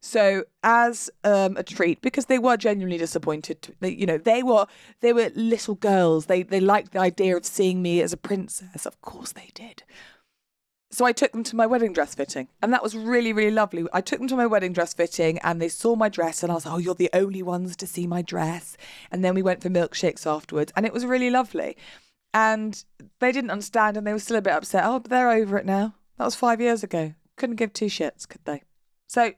So 0.00 0.44
as 0.62 1.08
um, 1.24 1.56
a 1.56 1.62
treat, 1.62 2.02
because 2.02 2.26
they 2.26 2.38
were 2.38 2.58
genuinely 2.58 2.98
disappointed, 2.98 3.74
you 3.80 4.04
know, 4.04 4.18
they 4.18 4.42
were 4.42 4.66
they 5.00 5.14
were 5.14 5.30
little 5.34 5.76
girls. 5.76 6.26
They 6.26 6.42
they 6.42 6.60
liked 6.60 6.92
the 6.92 6.98
idea 6.98 7.34
of 7.36 7.46
seeing 7.46 7.80
me 7.80 8.02
as 8.02 8.12
a 8.12 8.18
princess. 8.18 8.84
Of 8.84 9.00
course 9.00 9.32
they 9.32 9.50
did. 9.54 9.82
So 10.90 11.06
I 11.06 11.12
took 11.12 11.32
them 11.32 11.42
to 11.44 11.56
my 11.56 11.66
wedding 11.66 11.94
dress 11.94 12.14
fitting, 12.14 12.48
and 12.60 12.70
that 12.70 12.82
was 12.82 12.94
really 12.94 13.32
really 13.32 13.50
lovely. 13.50 13.86
I 13.94 14.02
took 14.02 14.18
them 14.18 14.28
to 14.28 14.36
my 14.36 14.46
wedding 14.46 14.74
dress 14.74 14.92
fitting, 14.92 15.38
and 15.38 15.58
they 15.58 15.70
saw 15.70 15.96
my 15.96 16.10
dress, 16.10 16.42
and 16.42 16.52
I 16.52 16.56
was 16.56 16.66
like, 16.66 16.74
"Oh, 16.74 16.78
you're 16.78 16.94
the 16.94 17.10
only 17.14 17.42
ones 17.42 17.74
to 17.74 17.86
see 17.86 18.06
my 18.06 18.20
dress." 18.20 18.76
And 19.10 19.24
then 19.24 19.34
we 19.34 19.42
went 19.42 19.62
for 19.62 19.70
milkshakes 19.70 20.26
afterwards, 20.26 20.70
and 20.76 20.84
it 20.84 20.92
was 20.92 21.06
really 21.06 21.30
lovely. 21.30 21.78
And 22.34 22.84
they 23.20 23.32
didn't 23.32 23.52
understand, 23.52 23.96
and 23.96 24.06
they 24.06 24.12
were 24.12 24.18
still 24.18 24.36
a 24.36 24.42
bit 24.42 24.52
upset. 24.52 24.84
Oh, 24.84 24.98
but 24.98 25.10
they're 25.10 25.30
over 25.30 25.56
it 25.56 25.64
now. 25.64 25.94
That 26.18 26.24
was 26.24 26.34
five 26.34 26.60
years 26.60 26.82
ago. 26.82 27.14
Couldn't 27.36 27.56
give 27.56 27.72
two 27.72 27.86
shits, 27.86 28.28
could 28.28 28.44
they? 28.44 28.62
So 29.08 29.32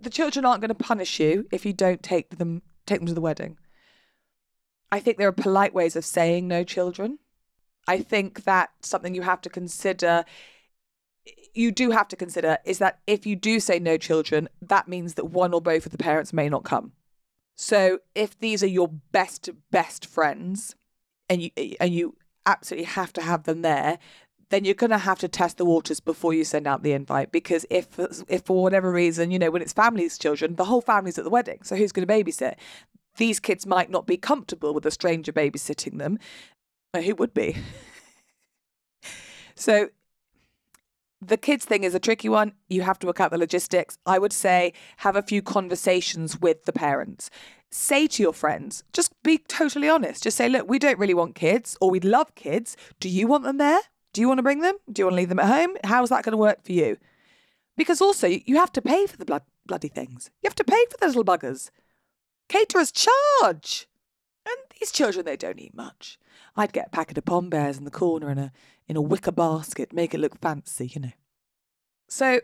the 0.00 0.10
children 0.10 0.44
aren't 0.44 0.62
going 0.62 0.70
to 0.70 0.74
punish 0.74 1.20
you 1.20 1.46
if 1.52 1.64
you 1.66 1.72
don't 1.72 2.02
take 2.02 2.38
them 2.38 2.62
take 2.86 2.98
them 2.98 3.06
to 3.06 3.14
the 3.14 3.20
wedding. 3.20 3.58
I 4.90 4.98
think 4.98 5.18
there 5.18 5.28
are 5.28 5.32
polite 5.32 5.74
ways 5.74 5.94
of 5.94 6.04
saying 6.04 6.48
no 6.48 6.64
children. 6.64 7.18
I 7.86 7.98
think 7.98 8.44
that 8.44 8.70
something 8.82 9.14
you 9.14 9.22
have 9.22 9.40
to 9.42 9.50
consider 9.50 10.24
you 11.52 11.70
do 11.70 11.90
have 11.90 12.08
to 12.08 12.16
consider 12.16 12.58
is 12.64 12.78
that 12.78 13.00
if 13.06 13.26
you 13.26 13.36
do 13.36 13.60
say 13.60 13.78
no 13.78 13.96
children, 13.96 14.48
that 14.62 14.88
means 14.88 15.14
that 15.14 15.26
one 15.26 15.52
or 15.52 15.60
both 15.60 15.86
of 15.86 15.92
the 15.92 15.98
parents 15.98 16.32
may 16.32 16.48
not 16.48 16.64
come. 16.64 16.92
So 17.56 17.98
if 18.14 18.38
these 18.38 18.62
are 18.62 18.68
your 18.68 18.88
best 18.88 19.50
best 19.70 20.06
friends 20.06 20.74
and 21.28 21.42
you 21.42 21.50
and 21.78 21.92
you 21.92 22.16
absolutely 22.46 22.86
have 22.86 23.12
to 23.14 23.22
have 23.22 23.44
them 23.44 23.62
there, 23.62 23.98
then 24.50 24.64
you're 24.64 24.74
going 24.74 24.90
to 24.90 24.98
have 24.98 25.18
to 25.20 25.28
test 25.28 25.58
the 25.58 25.64
waters 25.64 26.00
before 26.00 26.34
you 26.34 26.44
send 26.44 26.66
out 26.66 26.82
the 26.82 26.92
invite 26.92 27.30
because 27.32 27.64
if 27.70 27.98
if 28.28 28.42
for 28.42 28.62
whatever 28.62 28.90
reason 28.90 29.30
you 29.30 29.38
know 29.38 29.50
when 29.50 29.62
it's 29.62 29.72
families 29.72 30.18
children 30.18 30.56
the 30.56 30.64
whole 30.64 30.80
family's 30.80 31.16
at 31.18 31.24
the 31.24 31.30
wedding 31.30 31.60
so 31.62 31.76
who's 31.76 31.92
going 31.92 32.06
to 32.06 32.12
babysit? 32.12 32.54
These 33.16 33.38
kids 33.38 33.64
might 33.64 33.90
not 33.90 34.06
be 34.06 34.16
comfortable 34.16 34.74
with 34.74 34.84
a 34.86 34.90
stranger 34.90 35.32
babysitting 35.32 35.98
them 35.98 36.18
who 36.94 37.14
would 37.14 37.32
be? 37.32 37.56
So 39.60 39.90
the 41.20 41.36
kids 41.36 41.66
thing 41.66 41.84
is 41.84 41.94
a 41.94 42.00
tricky 42.00 42.30
one. 42.30 42.54
You 42.70 42.80
have 42.80 42.98
to 43.00 43.06
work 43.06 43.20
out 43.20 43.30
the 43.30 43.36
logistics. 43.36 43.98
I 44.06 44.18
would 44.18 44.32
say 44.32 44.72
have 44.98 45.16
a 45.16 45.22
few 45.22 45.42
conversations 45.42 46.40
with 46.40 46.64
the 46.64 46.72
parents 46.72 47.28
say 47.70 48.06
to 48.06 48.22
your 48.22 48.32
friends 48.32 48.82
just 48.92 49.12
be 49.22 49.38
totally 49.38 49.88
honest 49.88 50.24
just 50.24 50.36
say 50.36 50.48
look 50.48 50.68
we 50.68 50.78
don't 50.78 50.98
really 50.98 51.14
want 51.14 51.34
kids 51.34 51.76
or 51.80 51.90
we'd 51.90 52.04
love 52.04 52.34
kids 52.34 52.76
do 52.98 53.08
you 53.08 53.26
want 53.26 53.44
them 53.44 53.58
there 53.58 53.80
do 54.12 54.20
you 54.20 54.28
want 54.28 54.38
to 54.38 54.42
bring 54.42 54.60
them? 54.60 54.76
Do 54.92 55.00
you 55.00 55.06
want 55.06 55.12
to 55.12 55.16
leave 55.18 55.28
them 55.28 55.38
at 55.38 55.46
home? 55.46 55.76
How's 55.84 56.08
that 56.08 56.24
going 56.24 56.32
to 56.32 56.36
work 56.36 56.64
for 56.64 56.72
you? 56.72 56.96
Because 57.76 58.00
also, 58.00 58.26
you 58.26 58.56
have 58.56 58.72
to 58.72 58.82
pay 58.82 59.06
for 59.06 59.16
the 59.16 59.24
blood, 59.24 59.42
bloody 59.66 59.88
things. 59.88 60.30
You 60.42 60.48
have 60.48 60.56
to 60.56 60.64
pay 60.64 60.84
for 60.90 60.96
the 60.98 61.06
little 61.06 61.24
buggers. 61.24 61.70
Caterers 62.48 62.92
charge. 62.92 63.86
And 64.44 64.56
these 64.78 64.90
children, 64.90 65.24
they 65.24 65.36
don't 65.36 65.60
eat 65.60 65.76
much. 65.76 66.18
I'd 66.56 66.72
get 66.72 66.88
a 66.88 66.90
packet 66.90 67.18
of 67.18 67.24
pom 67.24 67.48
bears 67.48 67.78
in 67.78 67.84
the 67.84 67.90
corner 67.90 68.30
in 68.30 68.38
a 68.38 68.52
in 68.88 68.96
a 68.96 69.00
wicker 69.00 69.30
basket, 69.30 69.92
make 69.92 70.14
it 70.14 70.18
look 70.18 70.40
fancy, 70.40 70.88
you 70.88 71.00
know. 71.00 71.12
So 72.08 72.40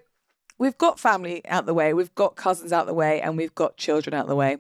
we've 0.59 0.79
got 0.79 1.01
family 1.01 1.45
out 1.49 1.67
the 1.67 1.75
way, 1.75 1.93
we've 1.93 2.15
got 2.15 2.37
cousins 2.37 2.73
out 2.73 2.87
the 2.87 2.95
way, 2.95 3.21
and 3.21 3.37
we've 3.37 3.55
got 3.57 3.77
children 3.77 4.15
out 4.15 4.29
the 4.29 4.37
way. 4.37 4.59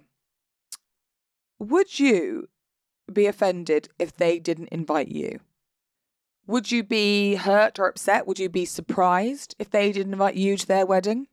Would 1.59 1.99
you 1.99 2.49
be 3.12 3.27
offended 3.27 3.88
if 3.99 4.16
they 4.16 4.38
didn't 4.38 4.69
invite 4.69 5.09
you? 5.09 5.40
Would 6.47 6.71
you 6.71 6.83
be 6.85 7.35
hurt 7.35 7.79
or 7.79 7.88
upset? 7.88 8.27
Would 8.27 8.38
you 8.38 8.49
be 8.49 8.64
surprised 8.64 9.57
if 9.59 9.71
they 9.71 9.90
didn't 9.90 10.12
invite 10.12 10.37
you 10.37 10.57
to 10.57 10.66
their 10.66 10.87
wedding? 10.87 11.27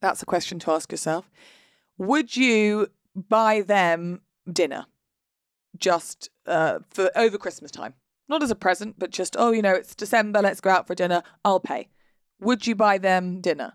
That's 0.00 0.22
a 0.22 0.26
question 0.26 0.58
to 0.60 0.72
ask 0.72 0.90
yourself. 0.90 1.30
Would 1.98 2.36
you 2.36 2.88
buy 3.14 3.62
them 3.62 4.22
dinner 4.50 4.86
just 5.78 6.28
uh, 6.46 6.80
for 6.90 7.10
over 7.14 7.38
Christmas 7.38 7.70
time? 7.70 7.94
Not 8.28 8.42
as 8.42 8.50
a 8.50 8.56
present, 8.56 8.98
but 8.98 9.10
just, 9.10 9.36
oh, 9.38 9.52
you 9.52 9.62
know, 9.62 9.74
it's 9.74 9.94
December, 9.94 10.42
let's 10.42 10.60
go 10.60 10.70
out 10.70 10.86
for 10.86 10.96
dinner, 10.96 11.22
I'll 11.44 11.60
pay. 11.60 11.88
Would 12.40 12.66
you 12.66 12.74
buy 12.74 12.98
them 12.98 13.40
dinner? 13.40 13.74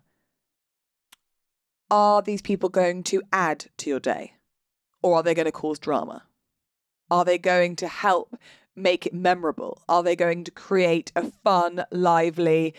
Are 1.90 2.22
these 2.22 2.42
people 2.42 2.68
going 2.68 3.02
to 3.04 3.22
add 3.32 3.66
to 3.78 3.90
your 3.90 4.00
day? 4.00 4.34
Or 5.02 5.16
are 5.16 5.22
they 5.22 5.34
going 5.34 5.46
to 5.46 5.52
cause 5.52 5.78
drama? 5.78 6.24
Are 7.10 7.24
they 7.24 7.38
going 7.38 7.76
to 7.76 7.88
help 7.88 8.36
make 8.74 9.06
it 9.06 9.12
memorable? 9.12 9.82
Are 9.88 10.02
they 10.02 10.16
going 10.16 10.44
to 10.44 10.50
create 10.50 11.12
a 11.14 11.30
fun, 11.44 11.84
lively, 11.90 12.74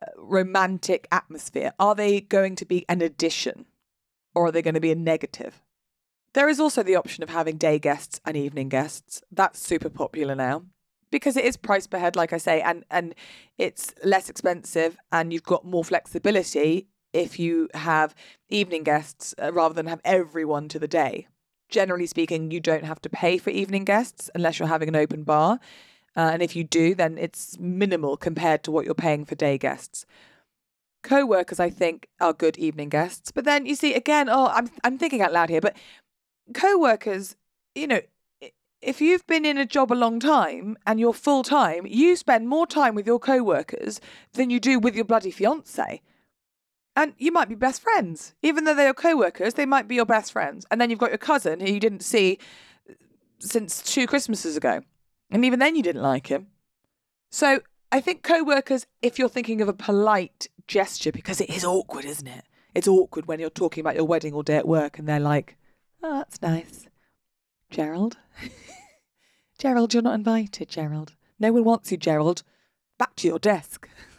uh, 0.00 0.06
romantic 0.16 1.06
atmosphere? 1.12 1.72
Are 1.78 1.94
they 1.94 2.20
going 2.20 2.56
to 2.56 2.64
be 2.64 2.84
an 2.88 3.02
addition 3.02 3.66
or 4.34 4.46
are 4.46 4.52
they 4.52 4.62
going 4.62 4.74
to 4.74 4.80
be 4.80 4.92
a 4.92 4.96
negative? 4.96 5.60
There 6.32 6.48
is 6.48 6.58
also 6.58 6.82
the 6.82 6.96
option 6.96 7.22
of 7.22 7.30
having 7.30 7.58
day 7.58 7.78
guests 7.78 8.20
and 8.24 8.36
evening 8.36 8.68
guests. 8.68 9.22
That's 9.30 9.60
super 9.60 9.90
popular 9.90 10.34
now 10.34 10.62
because 11.10 11.36
it 11.36 11.44
is 11.44 11.56
price 11.56 11.86
per 11.86 11.98
head, 11.98 12.16
like 12.16 12.32
I 12.32 12.38
say, 12.38 12.60
and, 12.60 12.84
and 12.90 13.14
it's 13.58 13.94
less 14.02 14.28
expensive 14.28 14.96
and 15.12 15.32
you've 15.32 15.44
got 15.44 15.64
more 15.64 15.84
flexibility 15.84 16.88
if 17.12 17.38
you 17.38 17.68
have 17.74 18.14
evening 18.48 18.82
guests 18.82 19.34
uh, 19.40 19.52
rather 19.52 19.74
than 19.74 19.86
have 19.86 20.00
everyone 20.04 20.68
to 20.70 20.78
the 20.78 20.88
day 20.88 21.28
generally 21.74 22.06
speaking, 22.06 22.50
you 22.52 22.60
don't 22.60 22.84
have 22.84 23.02
to 23.02 23.10
pay 23.10 23.36
for 23.36 23.50
evening 23.50 23.84
guests 23.84 24.30
unless 24.34 24.58
you're 24.58 24.68
having 24.68 24.88
an 24.88 24.96
open 24.96 25.24
bar. 25.24 25.58
Uh, 26.16 26.30
and 26.32 26.42
if 26.42 26.54
you 26.54 26.62
do, 26.62 26.94
then 26.94 27.18
it's 27.18 27.58
minimal 27.58 28.16
compared 28.16 28.62
to 28.62 28.70
what 28.70 28.84
you're 28.84 28.94
paying 28.94 29.24
for 29.24 29.34
day 29.34 29.58
guests. 29.58 30.06
Co 31.02 31.26
workers, 31.26 31.58
I 31.58 31.70
think, 31.70 32.08
are 32.20 32.32
good 32.32 32.56
evening 32.56 32.88
guests. 32.88 33.32
But 33.32 33.44
then 33.44 33.66
you 33.66 33.74
see, 33.74 33.92
again, 33.92 34.28
oh, 34.30 34.46
I'm, 34.46 34.70
I'm 34.84 34.96
thinking 34.96 35.20
out 35.20 35.32
loud 35.32 35.50
here, 35.50 35.60
but 35.60 35.76
co 36.54 36.78
workers, 36.78 37.36
you 37.74 37.88
know, 37.88 38.00
if 38.80 39.00
you've 39.00 39.26
been 39.26 39.44
in 39.44 39.58
a 39.58 39.66
job 39.66 39.92
a 39.92 39.94
long 39.94 40.20
time 40.20 40.76
and 40.86 41.00
you're 41.00 41.12
full 41.12 41.42
time, 41.42 41.86
you 41.86 42.14
spend 42.14 42.48
more 42.48 42.66
time 42.66 42.94
with 42.94 43.06
your 43.06 43.18
co 43.18 43.42
workers 43.42 44.00
than 44.34 44.48
you 44.48 44.60
do 44.60 44.78
with 44.78 44.94
your 44.94 45.04
bloody 45.04 45.32
fiance. 45.32 46.00
And 46.96 47.14
you 47.18 47.32
might 47.32 47.48
be 47.48 47.54
best 47.54 47.82
friends. 47.82 48.34
Even 48.42 48.64
though 48.64 48.74
they 48.74 48.86
are 48.86 48.94
co 48.94 49.16
workers, 49.16 49.54
they 49.54 49.66
might 49.66 49.88
be 49.88 49.96
your 49.96 50.06
best 50.06 50.32
friends. 50.32 50.64
And 50.70 50.80
then 50.80 50.90
you've 50.90 50.98
got 50.98 51.10
your 51.10 51.18
cousin 51.18 51.60
who 51.60 51.72
you 51.72 51.80
didn't 51.80 52.02
see 52.04 52.38
since 53.40 53.82
two 53.82 54.06
Christmases 54.06 54.56
ago. 54.56 54.82
And 55.30 55.44
even 55.44 55.58
then 55.58 55.74
you 55.76 55.82
didn't 55.82 56.02
like 56.02 56.28
him. 56.28 56.48
So 57.30 57.60
I 57.90 58.00
think 58.00 58.22
co 58.22 58.44
workers, 58.44 58.86
if 59.02 59.18
you're 59.18 59.28
thinking 59.28 59.60
of 59.60 59.68
a 59.68 59.72
polite 59.72 60.48
gesture, 60.68 61.12
because 61.12 61.40
it 61.40 61.50
is 61.50 61.64
awkward, 61.64 62.04
isn't 62.04 62.26
it? 62.26 62.44
It's 62.74 62.88
awkward 62.88 63.26
when 63.26 63.40
you're 63.40 63.50
talking 63.50 63.80
about 63.80 63.96
your 63.96 64.04
wedding 64.04 64.34
all 64.34 64.42
day 64.42 64.56
at 64.56 64.68
work 64.68 64.98
and 64.98 65.08
they're 65.08 65.20
like, 65.20 65.56
oh, 66.02 66.18
that's 66.18 66.42
nice. 66.42 66.86
Gerald? 67.70 68.16
Gerald, 69.58 69.94
you're 69.94 70.02
not 70.02 70.14
invited, 70.14 70.68
Gerald. 70.68 71.14
No 71.38 71.52
one 71.52 71.64
wants 71.64 71.90
you, 71.90 71.96
Gerald. 71.96 72.42
Back 72.98 73.16
to 73.16 73.28
your 73.28 73.38
desk. 73.38 73.88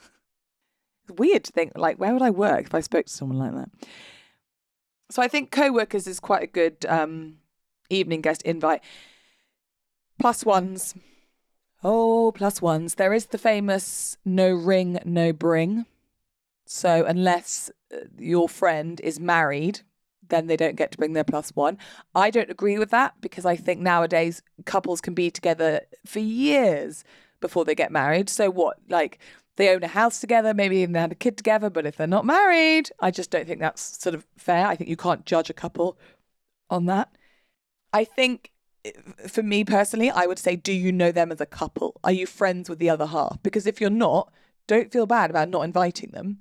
Weird 1.10 1.44
to 1.46 1.52
think, 1.52 1.74
like, 1.76 1.98
where 1.98 2.14
would 2.14 2.22
I 2.22 2.32
work 2.32 2.66
if 2.66 2.76
I 2.76 2.82
spoke 2.82 3.06
to 3.06 3.12
someone 3.12 3.38
like 3.38 3.54
that? 3.54 3.88
So 5.10 5.22
I 5.22 5.28
think 5.28 5.52
co-workers 5.52 6.08
is 6.08 6.20
quite 6.20 6.44
a 6.44 6.48
good 6.48 6.86
um, 6.88 7.38
evening 7.90 8.22
guest 8.22 8.42
invite. 8.42 8.82
Plus 10.20 10.46
ones. 10.46 10.96
Oh, 11.84 12.32
plus 12.34 12.62
ones. 12.62 12.96
There 12.96 13.14
is 13.14 13.28
the 13.28 13.38
famous 13.38 14.18
no 14.26 14.52
ring, 14.52 15.00
no 15.06 15.32
bring. 15.32 15.86
So 16.66 17.06
unless 17.06 17.70
uh, 17.94 18.06
your 18.18 18.50
friend 18.50 19.00
is 19.02 19.20
married, 19.20 19.82
then 20.28 20.48
they 20.48 20.58
don't 20.58 20.76
get 20.76 20.92
to 20.92 20.98
bring 20.98 21.14
their 21.14 21.24
plus 21.24 21.52
one. 21.52 21.78
I 22.16 22.32
don't 22.32 22.50
agree 22.50 22.80
with 22.80 22.90
that 22.90 23.14
because 23.22 23.46
I 23.46 23.56
think 23.56 23.80
nowadays 23.80 24.42
couples 24.66 25.02
can 25.02 25.14
be 25.14 25.30
together 25.30 25.82
for 26.06 26.20
years 26.20 27.04
before 27.40 27.66
they 27.66 27.76
get 27.76 27.92
married. 27.92 28.30
So 28.30 28.50
what, 28.50 28.78
like 28.90 29.20
they 29.56 29.70
own 29.70 29.84
a 29.84 29.88
house 29.88 30.20
together, 30.20 30.54
maybe 30.54 30.78
even 30.78 30.94
they 30.94 31.00
had 31.00 31.12
a 31.12 31.16
kid 31.16 31.38
together, 31.38 31.70
but 31.70 31.86
if 31.86 31.96
they're 31.96 32.08
not 32.08 32.26
married, 32.26 32.90
I 33.00 33.12
just 33.12 33.32
don't 33.32 33.48
think 33.48 33.60
that's 33.60 34.02
sort 34.02 34.16
of 34.16 34.26
fair. 34.38 34.68
I 34.68 34.76
think 34.76 34.90
you 34.90 34.98
can't 34.98 35.26
judge 35.26 35.50
a 35.50 35.54
couple 35.54 35.98
on 36.70 36.86
that. 36.88 37.10
I 37.94 38.04
think 38.04 38.52
eh, 38.84 38.92
for 39.28 39.44
me 39.44 39.64
personally, 39.64 40.12
I 40.12 40.26
would 40.26 40.40
say, 40.40 40.56
do 40.56 40.74
you 40.74 40.92
know 40.92 41.12
them 41.12 41.32
as 41.32 41.40
a 41.40 41.46
couple? 41.46 42.00
Are 42.04 42.12
you 42.12 42.26
friends 42.26 42.70
with 42.70 42.80
the 42.80 42.90
other 42.90 43.06
half? 43.06 43.42
Because 43.44 43.66
if 43.66 43.80
you're 43.80 43.90
not, 43.90 44.32
don't 44.68 44.92
feel 44.92 45.06
bad 45.06 45.30
about 45.30 45.50
not 45.50 45.64
inviting 45.64 46.12
them. 46.12 46.40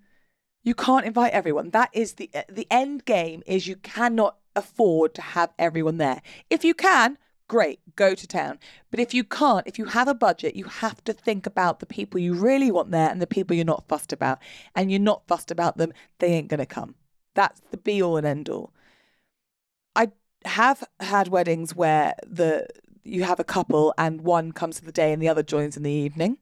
You 0.65 0.75
can't 0.75 1.07
invite 1.07 1.33
everyone. 1.33 1.71
That 1.71 1.91
is 1.93 2.15
the 2.15 2.31
eh, 2.35 2.45
the 2.49 2.67
end 2.71 3.05
game 3.05 3.43
is 3.47 3.67
you 3.67 3.77
cannot 3.77 4.39
afford 4.57 5.15
to 5.15 5.23
have 5.23 5.53
everyone 5.59 5.99
there. 5.99 6.23
If 6.51 6.65
you 6.65 6.75
can, 6.75 7.19
great, 7.49 7.81
go 7.97 8.15
to 8.15 8.27
town. 8.27 8.59
But 8.91 9.01
if 9.01 9.15
you 9.15 9.25
can't, 9.25 9.67
if 9.67 9.79
you 9.79 9.87
have 9.87 10.09
a 10.09 10.15
budget, 10.15 10.57
you 10.57 10.65
have 10.65 11.03
to 11.05 11.13
think 11.13 11.47
about 11.47 11.81
the 11.81 11.87
people 11.87 12.21
you 12.21 12.35
really 12.35 12.71
want 12.71 12.91
there 12.91 13.11
and 13.11 13.21
the 13.21 13.27
people 13.27 13.55
you're 13.55 13.65
not 13.65 13.89
fussed 13.89 14.13
about. 14.13 14.39
And 14.75 14.91
you're 14.91 15.01
not 15.01 15.27
fussed 15.27 15.51
about 15.51 15.77
them, 15.77 15.93
they 16.19 16.29
ain't 16.29 16.49
going 16.49 16.59
to 16.59 16.67
come. 16.67 16.95
That's 17.35 17.61
the 17.71 17.77
be 17.77 18.03
all 18.03 18.17
and 18.17 18.27
end 18.27 18.49
all. 18.49 18.73
I 19.97 20.13
have 20.45 20.85
had 21.01 21.29
weddings 21.29 21.75
where 21.75 22.15
the 22.27 22.67
you 23.07 23.25
have 23.25 23.39
a 23.39 23.45
couple 23.45 23.93
and 23.99 24.23
one 24.23 24.53
comes 24.53 24.79
to 24.79 24.85
the 24.85 24.93
day 24.93 25.13
and 25.13 25.21
the 25.21 25.29
other 25.29 25.43
joins 25.43 25.77
in 25.77 25.83
the 25.83 25.91
evening. 25.91 26.39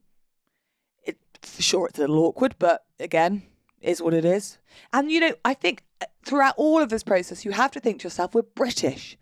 It, 1.04 1.18
for 1.42 1.62
sure, 1.62 1.88
it's 1.88 1.98
a 1.98 2.02
little 2.02 2.20
awkward, 2.20 2.54
but 2.58 2.84
again, 3.00 3.42
is 3.80 4.00
what 4.00 4.14
it 4.14 4.24
is. 4.24 4.58
And 4.92 5.10
you 5.10 5.20
know, 5.20 5.34
I 5.44 5.54
think 5.54 5.82
uh, 6.00 6.06
throughout 6.24 6.54
all 6.56 6.80
of 6.80 6.88
this 6.88 7.02
process, 7.02 7.44
you 7.44 7.50
have 7.50 7.72
to 7.72 7.80
think 7.80 8.00
to 8.00 8.04
yourself, 8.04 8.34
we're 8.34 8.42
British. 8.42 9.18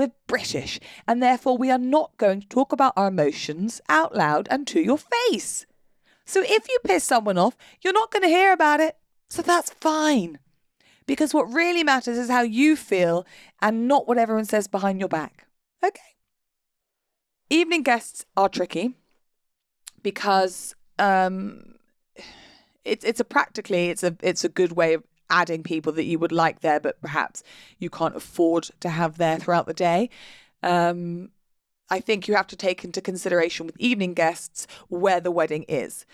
We're 0.00 0.12
British, 0.26 0.80
and 1.06 1.22
therefore 1.22 1.58
we 1.58 1.70
are 1.70 1.76
not 1.76 2.16
going 2.16 2.40
to 2.40 2.48
talk 2.48 2.72
about 2.72 2.94
our 2.96 3.08
emotions 3.08 3.82
out 3.90 4.16
loud 4.16 4.48
and 4.50 4.66
to 4.68 4.80
your 4.80 4.96
face. 4.96 5.66
So 6.24 6.40
if 6.42 6.66
you 6.70 6.78
piss 6.82 7.04
someone 7.04 7.36
off, 7.36 7.54
you're 7.82 7.92
not 7.92 8.10
going 8.10 8.22
to 8.22 8.28
hear 8.28 8.54
about 8.54 8.80
it. 8.80 8.96
So 9.28 9.42
that's 9.42 9.74
fine. 9.74 10.38
Because 11.04 11.34
what 11.34 11.52
really 11.52 11.84
matters 11.84 12.16
is 12.16 12.30
how 12.30 12.40
you 12.40 12.76
feel 12.76 13.26
and 13.60 13.86
not 13.86 14.08
what 14.08 14.16
everyone 14.16 14.46
says 14.46 14.68
behind 14.68 15.00
your 15.00 15.08
back. 15.10 15.46
Okay. 15.84 16.16
Evening 17.50 17.82
guests 17.82 18.24
are 18.38 18.48
tricky 18.48 18.94
because 20.02 20.74
um, 20.98 21.74
it's 22.86 23.04
it's 23.04 23.20
a 23.20 23.24
practically 23.24 23.90
it's 23.90 24.02
a 24.02 24.16
it's 24.22 24.44
a 24.44 24.48
good 24.48 24.72
way 24.72 24.94
of 24.94 25.04
adding 25.30 25.62
people 25.62 25.92
that 25.92 26.04
you 26.04 26.18
would 26.18 26.32
like 26.32 26.60
there, 26.60 26.80
but 26.80 27.00
perhaps 27.00 27.42
you 27.78 27.88
can't 27.88 28.16
afford 28.16 28.64
to 28.80 28.88
have 28.88 29.18
there 29.18 29.38
throughout 29.38 29.66
the 29.66 29.74
day. 29.74 30.10
Um, 30.62 31.30
I 31.88 32.00
think 32.00 32.28
you 32.28 32.34
have 32.34 32.46
to 32.48 32.56
take 32.56 32.84
into 32.84 33.00
consideration 33.00 33.66
with 33.66 33.76
evening 33.78 34.14
guests 34.14 34.66
where 34.88 35.20
the 35.20 35.30
wedding 35.30 35.64
is. 35.64 36.06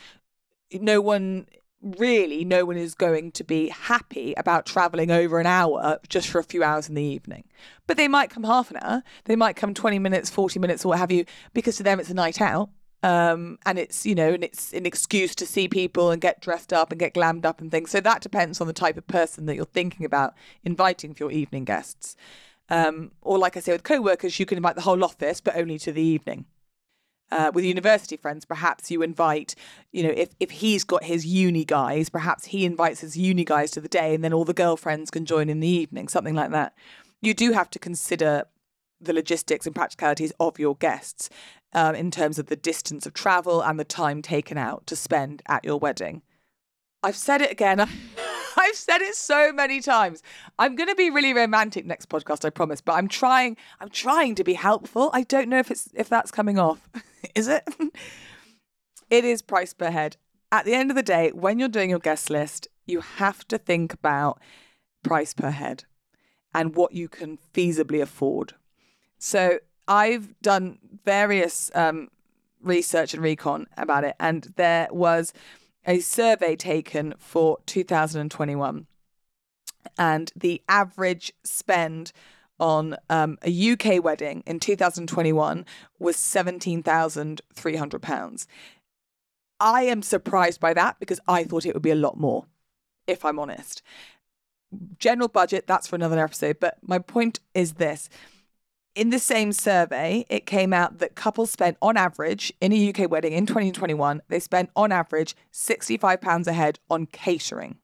No 0.73 1.01
one 1.01 1.47
really 1.83 2.45
no 2.45 2.65
one 2.65 2.77
is 2.77 2.95
going 2.95 3.31
to 3.31 3.45
be 3.45 3.69
happy 3.69 4.35
about 4.37 4.67
traveling 4.67 5.11
over 5.11 5.39
an 5.39 5.47
hour 5.47 5.99
just 6.09 6.29
for 6.29 6.39
a 6.39 6.45
few 6.45 6.65
hours 6.65 6.89
in 6.89 6.95
the 6.95 7.03
evening. 7.03 7.45
But 7.87 7.97
they 7.97 8.09
might 8.09 8.31
come 8.31 8.45
half 8.45 8.71
an 8.71 8.79
hour, 8.81 9.03
they 9.25 9.37
might 9.37 9.57
come 9.57 9.75
20 9.75 9.99
minutes, 9.99 10.31
40 10.31 10.59
minutes, 10.59 10.85
or 10.85 10.89
what 10.89 10.99
have 10.99 11.13
you, 11.13 11.25
because 11.53 11.77
to 11.77 11.83
them 11.83 12.01
it's 12.01 12.11
a 12.11 12.15
night 12.15 12.41
out. 12.41 12.71
Um, 13.03 13.59
and 13.67 13.79
it's 13.79 14.07
you 14.07 14.15
know 14.15 14.33
and 14.33 14.43
it's 14.43 14.73
an 14.73 14.87
excuse 14.87 15.35
to 15.37 15.47
see 15.47 15.69
people 15.69 16.11
and 16.11 16.21
get 16.21 16.41
dressed 16.41 16.73
up 16.73 16.91
and 16.91 16.99
get 16.99 17.15
glammed 17.15 17.45
up 17.45 17.61
and 17.61 17.71
things. 17.71 17.91
So 17.91 18.01
that 18.01 18.23
depends 18.23 18.61
on 18.61 18.67
the 18.67 18.73
type 18.73 18.97
of 18.97 19.07
person 19.07 19.47
that 19.47 19.55
you're 19.55 19.65
thinking 19.65 20.07
about 20.07 20.35
inviting 20.65 21.15
for 21.15 21.25
your 21.25 21.33
evening 21.33 21.65
guests. 21.65 22.17
Um, 22.69 23.13
or 23.23 23.39
like 23.39 23.57
i 23.57 23.61
say 23.61 23.71
with 23.71 23.85
co-workers 23.85 24.41
you 24.41 24.47
can 24.47 24.57
invite 24.57 24.75
the 24.75 24.81
whole 24.81 25.05
office 25.05 25.41
but 25.41 25.57
only 25.57 25.79
to 25.79 25.93
the 25.93 26.03
evening. 26.03 26.47
Uh, 27.31 27.51
with 27.53 27.65
university 27.65 28.17
friends 28.17 28.45
perhaps 28.45 28.89
you 28.89 29.03
invite 29.03 29.57
you 29.93 30.03
know 30.03 30.13
if, 30.17 30.31
if 30.39 30.51
he's 30.51 30.85
got 30.85 31.03
his 31.03 31.27
uni 31.27 31.65
guys 31.65 32.09
perhaps 32.09 32.47
he 32.47 32.65
invites 32.65 33.01
his 33.01 33.17
uni 33.17 33.45
guys 33.45 33.73
to 33.73 33.81
the 33.81 33.89
day 33.89 34.15
and 34.15 34.23
then 34.23 34.33
all 34.33 34.45
the 34.45 34.55
girlfriends 34.55 35.11
can 35.11 35.25
join 35.25 35.49
in 35.49 35.59
the 35.61 35.69
evening 35.69 36.09
something 36.09 36.35
like 36.35 36.51
that. 36.51 36.75
You 37.21 37.35
do 37.35 37.53
have 37.53 37.71
to 37.71 37.79
consider 37.79 38.45
the 39.01 39.13
logistics 39.13 39.67
and 39.67 39.75
practicalities 39.75 40.33
of 40.41 40.59
your 40.59 40.77
guests 40.77 41.29
um, 41.73 41.95
in 41.95 42.11
terms 42.11 42.39
of 42.39 42.47
the 42.47 42.57
distance 42.57 43.07
of 43.07 43.15
travel 43.15 43.61
and 43.61 43.79
the 43.79 43.85
time 43.85 44.23
taken 44.23 44.57
out 44.57 44.87
to 44.87 44.97
spend 44.97 45.43
at 45.47 45.65
your 45.65 45.79
wedding. 45.79 46.23
I've 47.03 47.17
said 47.17 47.43
it 47.43 47.53
again. 47.53 47.81
I've 48.57 48.75
said 48.75 49.03
it 49.03 49.15
so 49.15 49.53
many 49.53 49.81
times. 49.81 50.23
I'm 50.59 50.77
going 50.77 50.89
to 50.89 50.95
be 50.95 51.11
really 51.11 51.35
romantic 51.35 51.85
next 51.85 52.09
podcast, 52.09 52.45
I 52.45 52.51
promise, 52.51 52.81
but 52.81 52.95
I'm 52.95 53.09
trying 53.09 53.57
I'm 53.81 53.91
trying 53.91 54.35
to 54.37 54.45
be 54.45 54.55
helpful. 54.55 55.11
I 55.13 55.23
don't 55.23 55.49
know 55.49 55.59
if 55.59 55.71
it's 55.71 55.89
if 55.95 56.09
that's 56.09 56.31
coming 56.31 56.59
off. 56.59 56.89
is 57.35 57.49
it? 57.49 57.63
it 59.11 59.25
is 59.25 59.43
price 59.43 59.75
per 59.75 59.91
head. 59.91 60.17
At 60.51 60.65
the 60.65 60.75
end 60.75 60.91
of 60.91 60.97
the 60.97 61.03
day, 61.03 61.31
when 61.33 61.59
you're 61.59 61.69
doing 61.69 61.91
your 61.91 61.99
guest 61.99 62.31
list, 62.31 62.69
you 62.87 63.01
have 63.01 63.47
to 63.49 63.59
think 63.59 63.93
about 63.93 64.41
price 65.03 65.35
per 65.35 65.51
head 65.51 65.85
and 66.55 66.75
what 66.75 66.93
you 66.93 67.09
can 67.09 67.39
feasibly 67.53 68.01
afford. 68.01 68.55
So 69.19 69.59
I've 69.89 70.41
done 70.43 70.79
various 71.05 71.71
um, 71.75 72.09
research 72.63 73.15
and 73.15 73.23
recon 73.23 73.67
about 73.77 74.05
it, 74.05 74.15
and 74.19 74.53
there 74.57 74.89
was 74.91 75.33
a 75.87 76.01
survey 76.01 76.57
taken 76.57 77.15
for 77.19 77.59
2021, 77.67 78.87
and 79.99 80.33
the 80.35 80.63
average 80.69 81.33
spend 81.45 82.13
on 82.59 82.97
um, 83.11 83.37
a 83.43 83.73
UK 83.73 84.03
wedding 84.03 84.43
in 84.47 84.59
2021 84.59 85.67
was 85.99 86.17
£17,300. 86.17 88.47
I 89.59 89.83
am 89.83 90.03
surprised 90.03 90.61
by 90.61 90.75
that 90.75 91.01
because 91.01 91.19
I 91.27 91.45
thought 91.45 91.65
it 91.67 91.75
would 91.75 91.83
be 91.83 91.91
a 91.91 91.95
lot 91.95 92.19
more, 92.19 92.45
if 93.07 93.25
I'm 93.25 93.39
honest. 93.39 93.81
General 94.99 95.29
budget, 95.29 95.67
that's 95.67 95.87
for 95.87 95.97
another 95.97 96.23
episode. 96.23 96.61
But 96.61 96.77
my 96.83 96.99
point 96.99 97.41
is 97.55 97.75
this 97.75 98.11
in 98.97 99.11
the 99.11 99.19
same 99.19 99.53
survey, 99.53 100.25
it 100.31 100.47
came 100.47 100.73
out 100.73 100.99
that 100.99 101.15
couples 101.15 101.51
spent 101.51 101.77
on 101.83 101.99
average 101.99 102.51
in 102.63 102.73
a 102.73 102.89
UK 102.89 103.11
wedding 103.11 103.35
in 103.35 103.45
2021, 103.45 104.23
they 104.29 104.41
spent 104.41 104.71
on 104.75 104.91
average 104.91 105.37
£65 105.53 106.47
a 106.47 106.53
head 106.55 106.79
on 106.91 107.05
catering. 107.07 107.77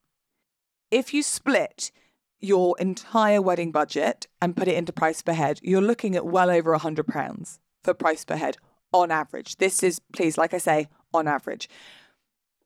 If 0.89 1.13
you 1.13 1.21
split 1.21 1.91
your 2.39 2.75
entire 2.79 3.41
wedding 3.41 3.71
budget 3.71 4.27
and 4.41 4.57
put 4.57 4.67
it 4.67 4.75
into 4.75 4.91
price 4.91 5.21
per 5.21 5.33
head, 5.33 5.59
you're 5.61 5.81
looking 5.81 6.15
at 6.15 6.25
well 6.25 6.49
over 6.49 6.75
£100 6.75 7.59
for 7.83 7.93
price 7.93 8.25
per 8.25 8.35
head 8.35 8.57
on 8.91 9.11
average. 9.11 9.57
This 9.57 9.83
is, 9.83 10.01
please, 10.13 10.35
like 10.35 10.53
I 10.53 10.57
say, 10.57 10.87
on 11.13 11.27
average. 11.27 11.69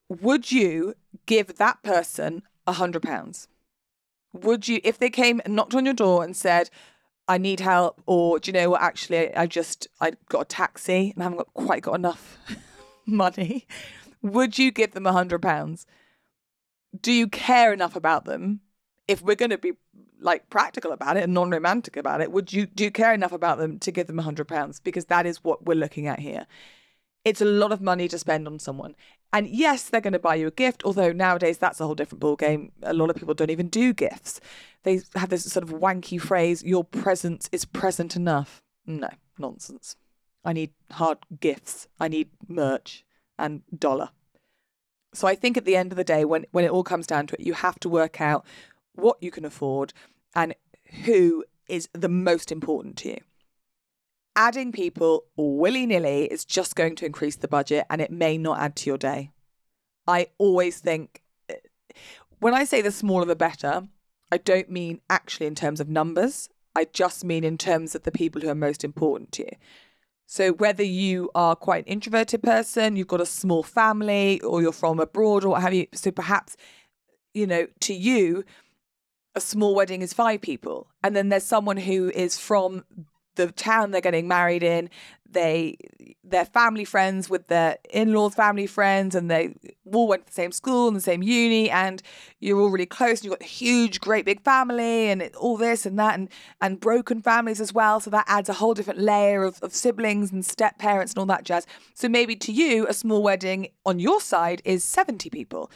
Would 0.07 0.53
you 0.53 0.93
give 1.25 1.57
that 1.57 1.83
person 1.83 2.43
£100? 2.65 3.47
Would 4.33 4.67
you, 4.69 4.79
if 4.85 4.97
they 4.97 5.09
came 5.09 5.41
and 5.43 5.53
knocked 5.53 5.75
on 5.75 5.83
your 5.83 5.93
door 5.93 6.23
and 6.23 6.35
said, 6.35 6.69
I 7.27 7.37
need 7.37 7.59
help, 7.59 8.01
or 8.05 8.39
do 8.39 8.49
you 8.49 8.53
know 8.53 8.69
what? 8.71 8.81
Actually, 8.81 9.35
I 9.35 9.47
just 9.47 9.87
I 9.99 10.13
got 10.29 10.41
a 10.41 10.45
taxi 10.45 11.11
and 11.13 11.21
I 11.21 11.25
haven't 11.25 11.37
got, 11.37 11.53
quite 11.53 11.83
got 11.83 11.95
enough 11.95 12.37
money. 13.05 13.67
Would 14.21 14.57
you 14.57 14.71
give 14.71 14.91
them 14.91 15.05
a 15.05 15.11
hundred 15.11 15.41
pounds? 15.41 15.85
Do 16.99 17.11
you 17.11 17.27
care 17.27 17.73
enough 17.73 17.95
about 17.95 18.25
them 18.25 18.61
if 19.07 19.21
we're 19.21 19.35
going 19.35 19.51
to 19.51 19.57
be 19.57 19.73
like 20.19 20.49
practical 20.49 20.91
about 20.91 21.17
it 21.17 21.23
and 21.23 21.33
non-romantic 21.33 21.95
about 21.95 22.21
it 22.21 22.31
would 22.31 22.51
you 22.51 22.65
do 22.65 22.85
you 22.85 22.91
care 22.91 23.13
enough 23.13 23.31
about 23.31 23.59
them 23.59 23.77
to 23.77 23.91
give 23.91 24.07
them 24.07 24.17
a 24.17 24.23
hundred 24.23 24.47
pounds 24.47 24.79
because 24.79 25.05
that 25.05 25.27
is 25.27 25.43
what 25.43 25.65
we're 25.65 25.75
looking 25.75 26.07
at 26.07 26.19
here 26.19 26.47
it's 27.23 27.41
a 27.41 27.45
lot 27.45 27.71
of 27.71 27.81
money 27.81 28.07
to 28.07 28.17
spend 28.17 28.47
on 28.47 28.57
someone 28.57 28.95
and 29.33 29.47
yes 29.47 29.89
they're 29.89 30.01
going 30.01 30.13
to 30.13 30.19
buy 30.19 30.35
you 30.35 30.47
a 30.47 30.51
gift 30.51 30.83
although 30.83 31.11
nowadays 31.11 31.57
that's 31.57 31.79
a 31.79 31.85
whole 31.85 31.95
different 31.95 32.19
ball 32.19 32.35
game 32.35 32.71
a 32.83 32.93
lot 32.93 33.09
of 33.09 33.15
people 33.15 33.33
don't 33.33 33.49
even 33.49 33.67
do 33.67 33.93
gifts. 33.93 34.39
They 34.83 35.01
have 35.15 35.29
this 35.29 35.43
sort 35.43 35.63
of 35.63 35.71
wanky 35.71 36.19
phrase 36.19 36.63
your 36.63 36.83
presence 36.83 37.49
is 37.51 37.65
present 37.65 38.15
enough. 38.15 38.61
No 38.85 39.09
nonsense. 39.37 39.95
I 40.45 40.53
need 40.53 40.71
hard 40.91 41.17
gifts. 41.39 41.87
I 41.99 42.07
need 42.07 42.29
merch 42.47 43.03
and 43.37 43.61
dollar. 43.77 44.09
So 45.13 45.27
i 45.27 45.35
think 45.35 45.57
at 45.57 45.65
the 45.65 45.75
end 45.75 45.91
of 45.91 45.97
the 45.97 46.03
day 46.03 46.25
when 46.25 46.45
when 46.51 46.65
it 46.65 46.71
all 46.71 46.83
comes 46.83 47.07
down 47.07 47.27
to 47.27 47.35
it 47.35 47.45
you 47.45 47.53
have 47.53 47.79
to 47.79 47.89
work 47.89 48.21
out 48.21 48.45
what 48.97 49.21
you 49.21 49.31
can 49.31 49.45
afford, 49.45 49.93
and 50.35 50.55
who 51.05 51.45
is 51.69 51.87
the 51.93 52.09
most 52.09 52.51
important 52.51 52.97
to 52.97 53.09
you. 53.09 53.19
Adding 54.39 54.71
people 54.71 55.25
willy 55.35 55.87
nilly 55.87 56.25
is 56.25 56.45
just 56.45 56.75
going 56.75 56.95
to 56.97 57.07
increase 57.07 57.35
the 57.35 57.47
budget 57.47 57.87
and 57.89 57.99
it 57.99 58.11
may 58.11 58.37
not 58.37 58.59
add 58.59 58.75
to 58.77 58.89
your 58.89 58.99
day. 58.99 59.31
I 60.05 60.27
always 60.37 60.79
think 60.79 61.23
uh, 61.49 61.55
when 62.37 62.53
I 62.53 62.63
say 62.63 62.83
the 62.83 62.91
smaller 62.91 63.25
the 63.25 63.35
better, 63.35 63.87
I 64.31 64.37
don't 64.37 64.69
mean 64.69 65.01
actually 65.09 65.47
in 65.47 65.55
terms 65.55 65.79
of 65.79 65.89
numbers. 65.89 66.49
I 66.75 66.85
just 66.85 67.25
mean 67.25 67.43
in 67.43 67.57
terms 67.57 67.95
of 67.95 68.03
the 68.03 68.11
people 68.11 68.39
who 68.39 68.49
are 68.49 68.55
most 68.55 68.83
important 68.83 69.31
to 69.33 69.43
you. 69.43 69.57
So, 70.27 70.51
whether 70.51 70.83
you 70.83 71.31
are 71.33 71.55
quite 71.55 71.85
an 71.85 71.91
introverted 71.93 72.43
person, 72.43 72.95
you've 72.95 73.07
got 73.07 73.21
a 73.21 73.25
small 73.25 73.63
family, 73.63 74.39
or 74.41 74.61
you're 74.61 74.73
from 74.73 74.99
abroad, 74.99 75.45
or 75.45 75.49
what 75.49 75.61
have 75.61 75.73
you, 75.73 75.87
so 75.93 76.11
perhaps, 76.11 76.57
you 77.33 77.47
know, 77.47 77.67
to 77.79 77.93
you, 77.93 78.43
a 79.35 79.41
small 79.41 79.73
wedding 79.73 80.01
is 80.01 80.13
five 80.13 80.41
people 80.41 80.87
and 81.03 81.15
then 81.15 81.29
there's 81.29 81.43
someone 81.43 81.77
who 81.77 82.09
is 82.09 82.39
from 82.39 82.83
the 83.37 83.51
town 83.51 83.91
they're 83.91 84.01
getting 84.01 84.27
married 84.27 84.63
in 84.63 84.89
they 85.29 85.77
they're 86.23 86.45
family 86.45 86.85
friends 86.85 87.29
with 87.29 87.47
their 87.47 87.77
in-laws 87.89 88.35
family 88.35 88.67
friends 88.67 89.15
and 89.15 89.29
they 89.29 89.53
all 89.93 90.07
went 90.07 90.25
to 90.25 90.27
the 90.27 90.33
same 90.33 90.51
school 90.51 90.87
and 90.87 90.95
the 90.95 91.01
same 91.01 91.21
uni 91.21 91.69
and 91.69 92.01
you're 92.39 92.59
all 92.59 92.69
really 92.69 92.85
close 92.85 93.19
and 93.19 93.25
you've 93.25 93.31
got 93.31 93.41
a 93.41 93.45
huge 93.45 93.99
great 93.99 94.25
big 94.25 94.41
family 94.41 95.09
and 95.09 95.21
all 95.35 95.57
this 95.57 95.85
and 95.85 95.97
that 95.97 96.15
and 96.15 96.29
and 96.61 96.79
broken 96.79 97.21
families 97.21 97.61
as 97.61 97.73
well 97.73 97.99
so 97.99 98.09
that 98.09 98.25
adds 98.27 98.49
a 98.49 98.53
whole 98.53 98.73
different 98.73 98.99
layer 98.99 99.43
of, 99.43 99.61
of 99.61 99.73
siblings 99.73 100.31
and 100.31 100.45
step 100.45 100.77
parents 100.77 101.13
and 101.13 101.19
all 101.19 101.25
that 101.25 101.43
jazz. 101.43 101.65
So 101.93 102.09
maybe 102.09 102.35
to 102.37 102.51
you 102.51 102.87
a 102.87 102.93
small 102.93 103.21
wedding 103.23 103.69
on 103.85 103.99
your 103.99 104.21
side 104.21 104.61
is 104.65 104.83
70 104.83 105.29
people. 105.29 105.71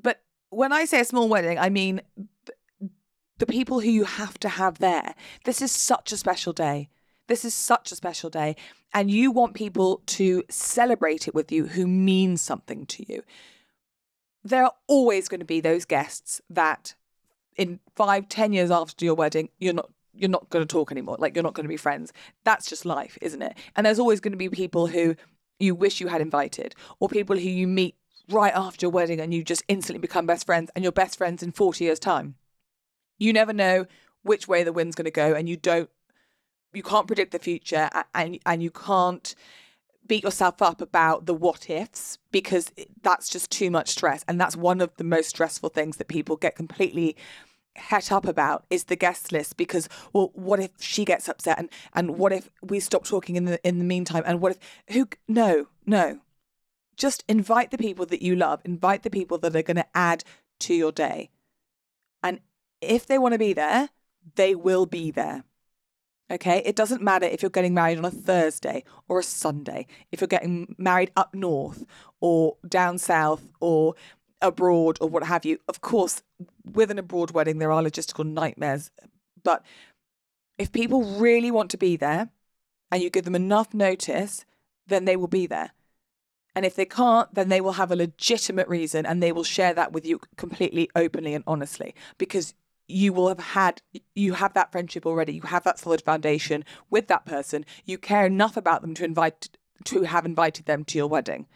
But 0.00 0.22
when 0.50 0.72
I 0.72 0.84
say 0.84 1.00
a 1.00 1.04
small 1.04 1.28
wedding, 1.28 1.58
I 1.58 1.68
mean 1.68 2.00
the 3.40 3.46
people 3.46 3.80
who 3.80 3.90
you 3.90 4.04
have 4.04 4.38
to 4.38 4.48
have 4.48 4.78
there. 4.78 5.14
This 5.44 5.60
is 5.62 5.72
such 5.72 6.12
a 6.12 6.16
special 6.16 6.52
day. 6.52 6.90
This 7.26 7.44
is 7.44 7.54
such 7.54 7.90
a 7.90 7.96
special 7.96 8.28
day. 8.28 8.54
And 8.92 9.10
you 9.10 9.30
want 9.30 9.54
people 9.54 10.02
to 10.06 10.44
celebrate 10.50 11.26
it 11.26 11.34
with 11.34 11.50
you 11.50 11.66
who 11.66 11.86
mean 11.86 12.36
something 12.36 12.84
to 12.86 13.12
you. 13.12 13.22
There 14.44 14.62
are 14.62 14.74
always 14.86 15.28
going 15.28 15.40
to 15.40 15.46
be 15.46 15.60
those 15.60 15.86
guests 15.86 16.42
that 16.50 16.94
in 17.56 17.80
five, 17.96 18.28
ten 18.28 18.52
years 18.52 18.70
after 18.70 19.04
your 19.04 19.14
wedding, 19.14 19.48
you're 19.58 19.74
not 19.74 19.90
you're 20.12 20.28
not 20.28 20.50
going 20.50 20.66
to 20.66 20.70
talk 20.70 20.92
anymore. 20.92 21.16
Like 21.18 21.34
you're 21.34 21.42
not 21.42 21.54
going 21.54 21.64
to 21.64 21.68
be 21.68 21.76
friends. 21.78 22.12
That's 22.44 22.68
just 22.68 22.84
life, 22.84 23.16
isn't 23.22 23.40
it? 23.40 23.56
And 23.74 23.86
there's 23.86 23.98
always 23.98 24.20
going 24.20 24.32
to 24.32 24.38
be 24.38 24.50
people 24.50 24.88
who 24.88 25.16
you 25.58 25.74
wish 25.74 26.00
you 26.00 26.08
had 26.08 26.20
invited, 26.20 26.74
or 26.98 27.08
people 27.08 27.36
who 27.36 27.48
you 27.48 27.66
meet 27.66 27.94
right 28.28 28.52
after 28.54 28.84
your 28.84 28.90
wedding 28.90 29.20
and 29.20 29.32
you 29.32 29.42
just 29.42 29.62
instantly 29.68 30.00
become 30.00 30.26
best 30.26 30.44
friends 30.46 30.70
and 30.74 30.84
you're 30.84 30.92
best 30.92 31.16
friends 31.16 31.42
in 31.42 31.52
40 31.52 31.84
years' 31.84 31.98
time. 31.98 32.34
You 33.20 33.32
never 33.32 33.52
know 33.52 33.86
which 34.22 34.48
way 34.48 34.64
the 34.64 34.72
wind's 34.72 34.96
going 34.96 35.04
to 35.04 35.12
go, 35.12 35.34
and 35.34 35.48
you 35.48 35.56
don't, 35.56 35.88
you 36.72 36.82
can't 36.82 37.06
predict 37.06 37.30
the 37.30 37.38
future, 37.38 37.88
and 38.12 38.40
and 38.44 38.62
you 38.62 38.72
can't 38.72 39.36
beat 40.08 40.24
yourself 40.24 40.60
up 40.60 40.80
about 40.80 41.26
the 41.26 41.34
what 41.34 41.70
ifs 41.70 42.18
because 42.32 42.72
that's 43.02 43.28
just 43.28 43.50
too 43.52 43.70
much 43.70 43.90
stress, 43.90 44.24
and 44.26 44.40
that's 44.40 44.56
one 44.56 44.80
of 44.80 44.96
the 44.96 45.04
most 45.04 45.28
stressful 45.28 45.68
things 45.68 45.98
that 45.98 46.08
people 46.08 46.36
get 46.36 46.56
completely 46.56 47.16
het 47.76 48.10
up 48.10 48.26
about 48.26 48.64
is 48.68 48.84
the 48.84 48.96
guest 48.96 49.30
list 49.30 49.56
because 49.56 49.88
well 50.12 50.32
what 50.34 50.58
if 50.58 50.72
she 50.80 51.04
gets 51.04 51.28
upset 51.28 51.56
and 51.58 51.70
and 51.94 52.18
what 52.18 52.32
if 52.32 52.50
we 52.62 52.80
stop 52.80 53.04
talking 53.04 53.36
in 53.36 53.44
the 53.44 53.64
in 53.66 53.78
the 53.78 53.84
meantime 53.84 54.24
and 54.26 54.40
what 54.40 54.52
if 54.52 54.58
who 54.94 55.08
no 55.28 55.66
no. 55.86 56.20
Just 56.96 57.24
invite 57.28 57.70
the 57.70 57.78
people 57.78 58.04
that 58.06 58.20
you 58.20 58.36
love 58.36 58.60
invite 58.64 59.02
the 59.02 59.10
people 59.10 59.38
that 59.38 59.56
are 59.56 59.62
going 59.62 59.76
to 59.76 59.86
add 59.94 60.24
to 60.58 60.74
your 60.74 60.92
day 60.92 61.30
if 62.80 63.06
they 63.06 63.18
want 63.18 63.32
to 63.32 63.38
be 63.38 63.52
there, 63.52 63.90
they 64.34 64.54
will 64.54 64.86
be 64.86 65.10
there. 65.10 65.44
Okay, 66.30 66.62
it 66.64 66.76
doesn't 66.76 67.02
matter 67.02 67.26
if 67.26 67.42
you're 67.42 67.50
getting 67.50 67.74
married 67.74 67.98
on 67.98 68.04
a 68.04 68.10
Thursday 68.10 68.84
or 69.08 69.18
a 69.18 69.22
Sunday, 69.22 69.86
if 70.12 70.20
you're 70.20 70.28
getting 70.28 70.76
married 70.78 71.10
up 71.16 71.34
north 71.34 71.84
or 72.20 72.56
down 72.68 72.98
south 72.98 73.48
or 73.58 73.94
abroad 74.40 74.96
or 75.00 75.08
what 75.08 75.24
have 75.24 75.44
you. 75.44 75.58
Of 75.66 75.80
course, 75.80 76.22
with 76.64 76.90
an 76.90 77.00
abroad 77.00 77.32
wedding, 77.32 77.58
there 77.58 77.72
are 77.72 77.82
logistical 77.82 78.24
nightmares. 78.24 78.92
But 79.42 79.64
if 80.56 80.70
people 80.70 81.02
really 81.02 81.50
want 81.50 81.70
to 81.72 81.78
be 81.78 81.96
there 81.96 82.28
and 82.92 83.02
you 83.02 83.10
give 83.10 83.24
them 83.24 83.34
enough 83.34 83.74
notice, 83.74 84.44
then 84.86 85.06
they 85.06 85.16
will 85.16 85.26
be 85.26 85.46
there. 85.46 85.72
And 86.54 86.64
if 86.64 86.74
they 86.74 86.84
can't, 86.84 87.32
then 87.34 87.48
they 87.48 87.60
will 87.60 87.72
have 87.72 87.90
a 87.90 87.96
legitimate 87.96 88.68
reason 88.68 89.06
and 89.06 89.22
they 89.22 89.32
will 89.32 89.44
share 89.44 89.72
that 89.74 89.92
with 89.92 90.04
you 90.04 90.20
completely 90.36 90.90
openly 90.94 91.34
and 91.34 91.44
honestly 91.46 91.94
because 92.18 92.54
you 92.90 93.12
will 93.12 93.28
have 93.28 93.40
had 93.40 93.82
you 94.14 94.34
have 94.34 94.54
that 94.54 94.72
friendship 94.72 95.06
already. 95.06 95.34
You 95.34 95.42
have 95.42 95.64
that 95.64 95.78
solid 95.78 96.02
foundation 96.02 96.64
with 96.90 97.08
that 97.08 97.24
person. 97.24 97.64
You 97.84 97.98
care 97.98 98.26
enough 98.26 98.56
about 98.56 98.82
them 98.82 98.94
to 98.94 99.04
invite 99.04 99.48
to 99.84 100.02
have 100.02 100.26
invited 100.26 100.66
them 100.66 100.84
to 100.84 100.98
your 100.98 101.06
wedding. 101.06 101.46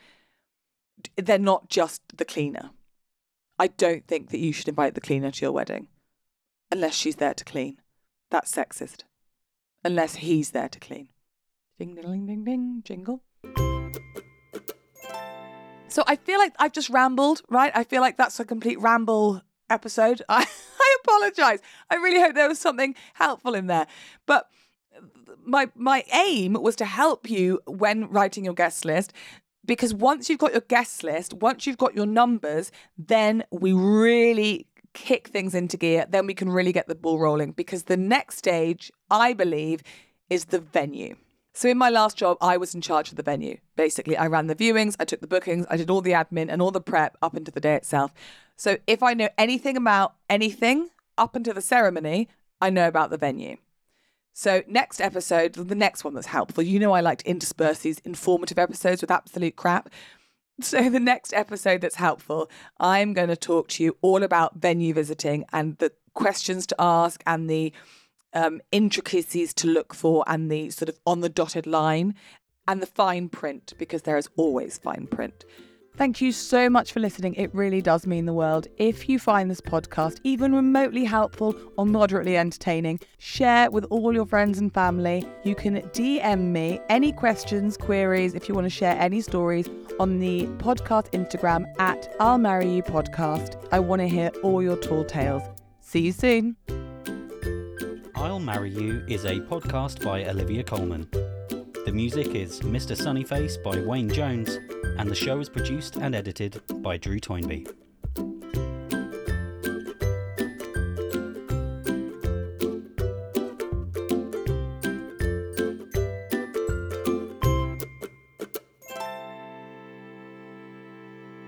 They're 1.16 1.38
not 1.38 1.68
just 1.68 2.02
the 2.16 2.24
cleaner. 2.24 2.70
I 3.58 3.68
don't 3.68 4.06
think 4.06 4.30
that 4.30 4.38
you 4.38 4.52
should 4.52 4.68
invite 4.68 4.94
the 4.94 5.00
cleaner 5.00 5.30
to 5.30 5.42
your 5.42 5.52
wedding 5.52 5.88
unless 6.70 6.94
she's 6.94 7.16
there 7.16 7.34
to 7.34 7.44
clean. 7.44 7.80
That's 8.30 8.52
sexist. 8.52 9.02
Unless 9.84 10.16
he's 10.16 10.50
there 10.50 10.68
to 10.68 10.80
clean. 10.80 11.08
Ding 11.78 11.94
ding 11.94 12.26
ding 12.26 12.44
ding 12.44 12.82
jingle. 12.84 13.22
So 15.88 16.02
I 16.08 16.16
feel 16.16 16.40
like 16.40 16.54
I've 16.58 16.72
just 16.72 16.90
rambled, 16.90 17.42
right? 17.48 17.70
I 17.72 17.84
feel 17.84 18.00
like 18.00 18.16
that's 18.16 18.40
a 18.40 18.44
complete 18.44 18.80
ramble 18.80 19.42
episode. 19.70 20.22
I 20.28 20.46
apologize. 21.04 21.60
I 21.90 21.96
really 21.96 22.20
hope 22.20 22.34
there 22.34 22.48
was 22.48 22.58
something 22.58 22.94
helpful 23.14 23.54
in 23.54 23.66
there. 23.66 23.87
But 24.26 24.48
my 25.44 25.70
my 25.74 26.04
aim 26.12 26.54
was 26.54 26.76
to 26.76 26.84
help 26.84 27.28
you 27.28 27.60
when 27.66 28.08
writing 28.08 28.44
your 28.44 28.54
guest 28.54 28.84
list 28.84 29.12
because 29.66 29.94
once 29.94 30.28
you've 30.28 30.38
got 30.38 30.52
your 30.52 30.62
guest 30.62 31.02
list, 31.02 31.34
once 31.34 31.66
you've 31.66 31.78
got 31.78 31.94
your 31.94 32.06
numbers, 32.06 32.70
then 32.98 33.44
we 33.50 33.72
really 33.72 34.66
kick 34.92 35.28
things 35.28 35.54
into 35.54 35.76
gear. 35.76 36.06
Then 36.08 36.26
we 36.26 36.34
can 36.34 36.50
really 36.50 36.72
get 36.72 36.87
the 36.87 36.94
ball 36.94 37.18
rolling 37.18 37.52
because 37.52 37.84
the 37.84 37.96
next 37.96 38.37
stage, 38.38 38.92
I 39.10 39.32
believe, 39.32 39.82
is 40.30 40.46
the 40.46 40.60
venue. 40.60 41.16
So 41.56 41.68
in 41.68 41.78
my 41.78 41.88
last 41.88 42.16
job, 42.16 42.36
I 42.40 42.56
was 42.56 42.74
in 42.74 42.80
charge 42.80 43.10
of 43.10 43.16
the 43.16 43.22
venue. 43.22 43.58
Basically, 43.76 44.16
I 44.16 44.26
ran 44.26 44.48
the 44.48 44.56
viewings, 44.56 44.96
I 44.98 45.04
took 45.04 45.20
the 45.20 45.28
bookings, 45.28 45.66
I 45.70 45.76
did 45.76 45.88
all 45.88 46.00
the 46.00 46.10
admin 46.10 46.48
and 46.50 46.60
all 46.60 46.72
the 46.72 46.80
prep 46.80 47.16
up 47.22 47.36
into 47.36 47.52
the 47.52 47.60
day 47.60 47.76
itself. 47.76 48.12
So 48.56 48.76
if 48.88 49.04
I 49.04 49.14
know 49.14 49.28
anything 49.38 49.76
about 49.76 50.14
anything 50.28 50.90
up 51.16 51.36
until 51.36 51.54
the 51.54 51.62
ceremony, 51.62 52.28
I 52.60 52.70
know 52.70 52.88
about 52.88 53.10
the 53.10 53.16
venue. 53.16 53.56
So 54.32 54.64
next 54.66 55.00
episode, 55.00 55.52
the 55.52 55.76
next 55.76 56.02
one 56.02 56.14
that's 56.14 56.26
helpful. 56.26 56.64
You 56.64 56.80
know 56.80 56.92
I 56.92 57.00
like 57.00 57.18
to 57.18 57.30
intersperse 57.30 57.78
these 57.78 58.00
informative 58.00 58.58
episodes 58.58 59.00
with 59.00 59.12
absolute 59.12 59.54
crap. 59.54 59.90
So 60.60 60.88
the 60.88 61.00
next 61.00 61.32
episode 61.32 61.80
that's 61.80 61.96
helpful, 61.96 62.50
I'm 62.78 63.12
going 63.12 63.28
to 63.28 63.36
talk 63.36 63.68
to 63.70 63.84
you 63.84 63.96
all 64.02 64.22
about 64.22 64.56
venue 64.56 64.94
visiting 64.94 65.44
and 65.52 65.76
the 65.78 65.92
questions 66.14 66.66
to 66.68 66.76
ask 66.80 67.22
and 67.26 67.48
the 67.48 67.72
um, 68.34 68.60
intricacies 68.72 69.54
to 69.54 69.68
look 69.68 69.94
for 69.94 70.24
and 70.26 70.50
the 70.50 70.70
sort 70.70 70.88
of 70.88 70.98
on 71.06 71.20
the 71.20 71.28
dotted 71.28 71.66
line 71.66 72.14
and 72.66 72.82
the 72.82 72.86
fine 72.86 73.28
print 73.28 73.74
because 73.78 74.02
there 74.02 74.16
is 74.16 74.28
always 74.36 74.78
fine 74.78 75.06
print. 75.06 75.44
Thank 75.96 76.20
you 76.20 76.32
so 76.32 76.68
much 76.68 76.92
for 76.92 76.98
listening. 76.98 77.34
It 77.34 77.54
really 77.54 77.80
does 77.80 78.04
mean 78.04 78.26
the 78.26 78.32
world. 78.32 78.66
If 78.78 79.08
you 79.08 79.20
find 79.20 79.48
this 79.48 79.60
podcast 79.60 80.18
even 80.24 80.52
remotely 80.52 81.04
helpful 81.04 81.54
or 81.78 81.86
moderately 81.86 82.36
entertaining, 82.36 82.98
share 83.18 83.70
with 83.70 83.84
all 83.90 84.12
your 84.12 84.26
friends 84.26 84.58
and 84.58 84.74
family. 84.74 85.24
You 85.44 85.54
can 85.54 85.82
DM 85.90 86.50
me 86.50 86.80
any 86.88 87.12
questions, 87.12 87.76
queries, 87.76 88.34
if 88.34 88.48
you 88.48 88.56
want 88.56 88.64
to 88.64 88.70
share 88.70 88.96
any 88.98 89.20
stories 89.20 89.70
on 90.00 90.18
the 90.18 90.46
podcast 90.58 91.12
Instagram 91.12 91.64
at 91.78 92.12
I'll 92.18 92.38
Marry 92.38 92.68
You 92.68 92.82
Podcast. 92.82 93.64
I 93.70 93.78
want 93.78 94.02
to 94.02 94.08
hear 94.08 94.32
all 94.42 94.64
your 94.64 94.76
tall 94.76 95.04
tales. 95.04 95.42
See 95.80 96.00
you 96.00 96.12
soon. 96.12 96.83
I'll 98.24 98.40
Marry 98.40 98.70
You 98.70 99.04
is 99.06 99.26
a 99.26 99.38
podcast 99.38 100.02
by 100.02 100.24
Olivia 100.24 100.64
Coleman. 100.64 101.06
The 101.10 101.92
music 101.92 102.28
is 102.28 102.60
Mr. 102.60 102.96
Sunnyface 102.96 103.62
by 103.62 103.78
Wayne 103.87 104.08
Jones, 104.08 104.60
and 104.98 105.10
the 105.10 105.14
show 105.14 105.40
is 105.40 105.50
produced 105.50 105.96
and 105.96 106.14
edited 106.14 106.62
by 106.80 106.96
Drew 106.96 107.20
Toynbee. 107.20 107.66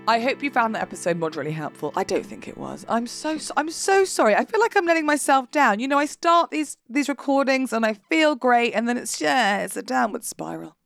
I 0.07 0.21
hope 0.21 0.41
you 0.41 0.49
found 0.49 0.73
that 0.73 0.81
episode 0.81 1.17
moderately 1.17 1.51
helpful. 1.51 1.91
I 1.95 2.05
don't 2.05 2.25
think 2.25 2.47
it 2.47 2.57
was. 2.57 2.85
I'm 2.87 3.07
so 3.07 3.37
I'm 3.57 3.69
so 3.69 4.05
sorry. 4.05 4.35
I 4.35 4.45
feel 4.45 4.61
like 4.61 4.77
I'm 4.77 4.85
letting 4.85 5.05
myself 5.05 5.51
down. 5.51 5.81
You 5.81 5.87
know, 5.89 5.97
I 5.97 6.05
start 6.05 6.49
these 6.49 6.77
these 6.89 7.09
recordings 7.09 7.73
and 7.73 7.85
I 7.85 7.93
feel 7.93 8.35
great, 8.35 8.71
and 8.71 8.87
then 8.87 8.97
it's 8.97 9.19
yeah, 9.19 9.63
it's 9.63 9.75
a 9.75 9.83
downward 9.83 10.23
spiral. 10.23 10.77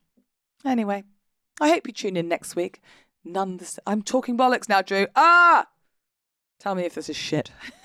Anyway, 0.66 1.04
I 1.60 1.70
hope 1.70 1.86
you 1.86 1.94
tune 1.94 2.18
in 2.18 2.28
next 2.28 2.56
week. 2.56 2.82
None. 3.24 3.58
The, 3.58 3.78
I'm 3.86 4.02
talking 4.02 4.36
bollocks 4.36 4.68
now, 4.68 4.82
Drew. 4.82 5.06
Ah, 5.16 5.68
tell 6.60 6.74
me 6.74 6.84
if 6.84 6.96
this 6.96 7.10
is 7.10 7.16
shit. 7.16 7.52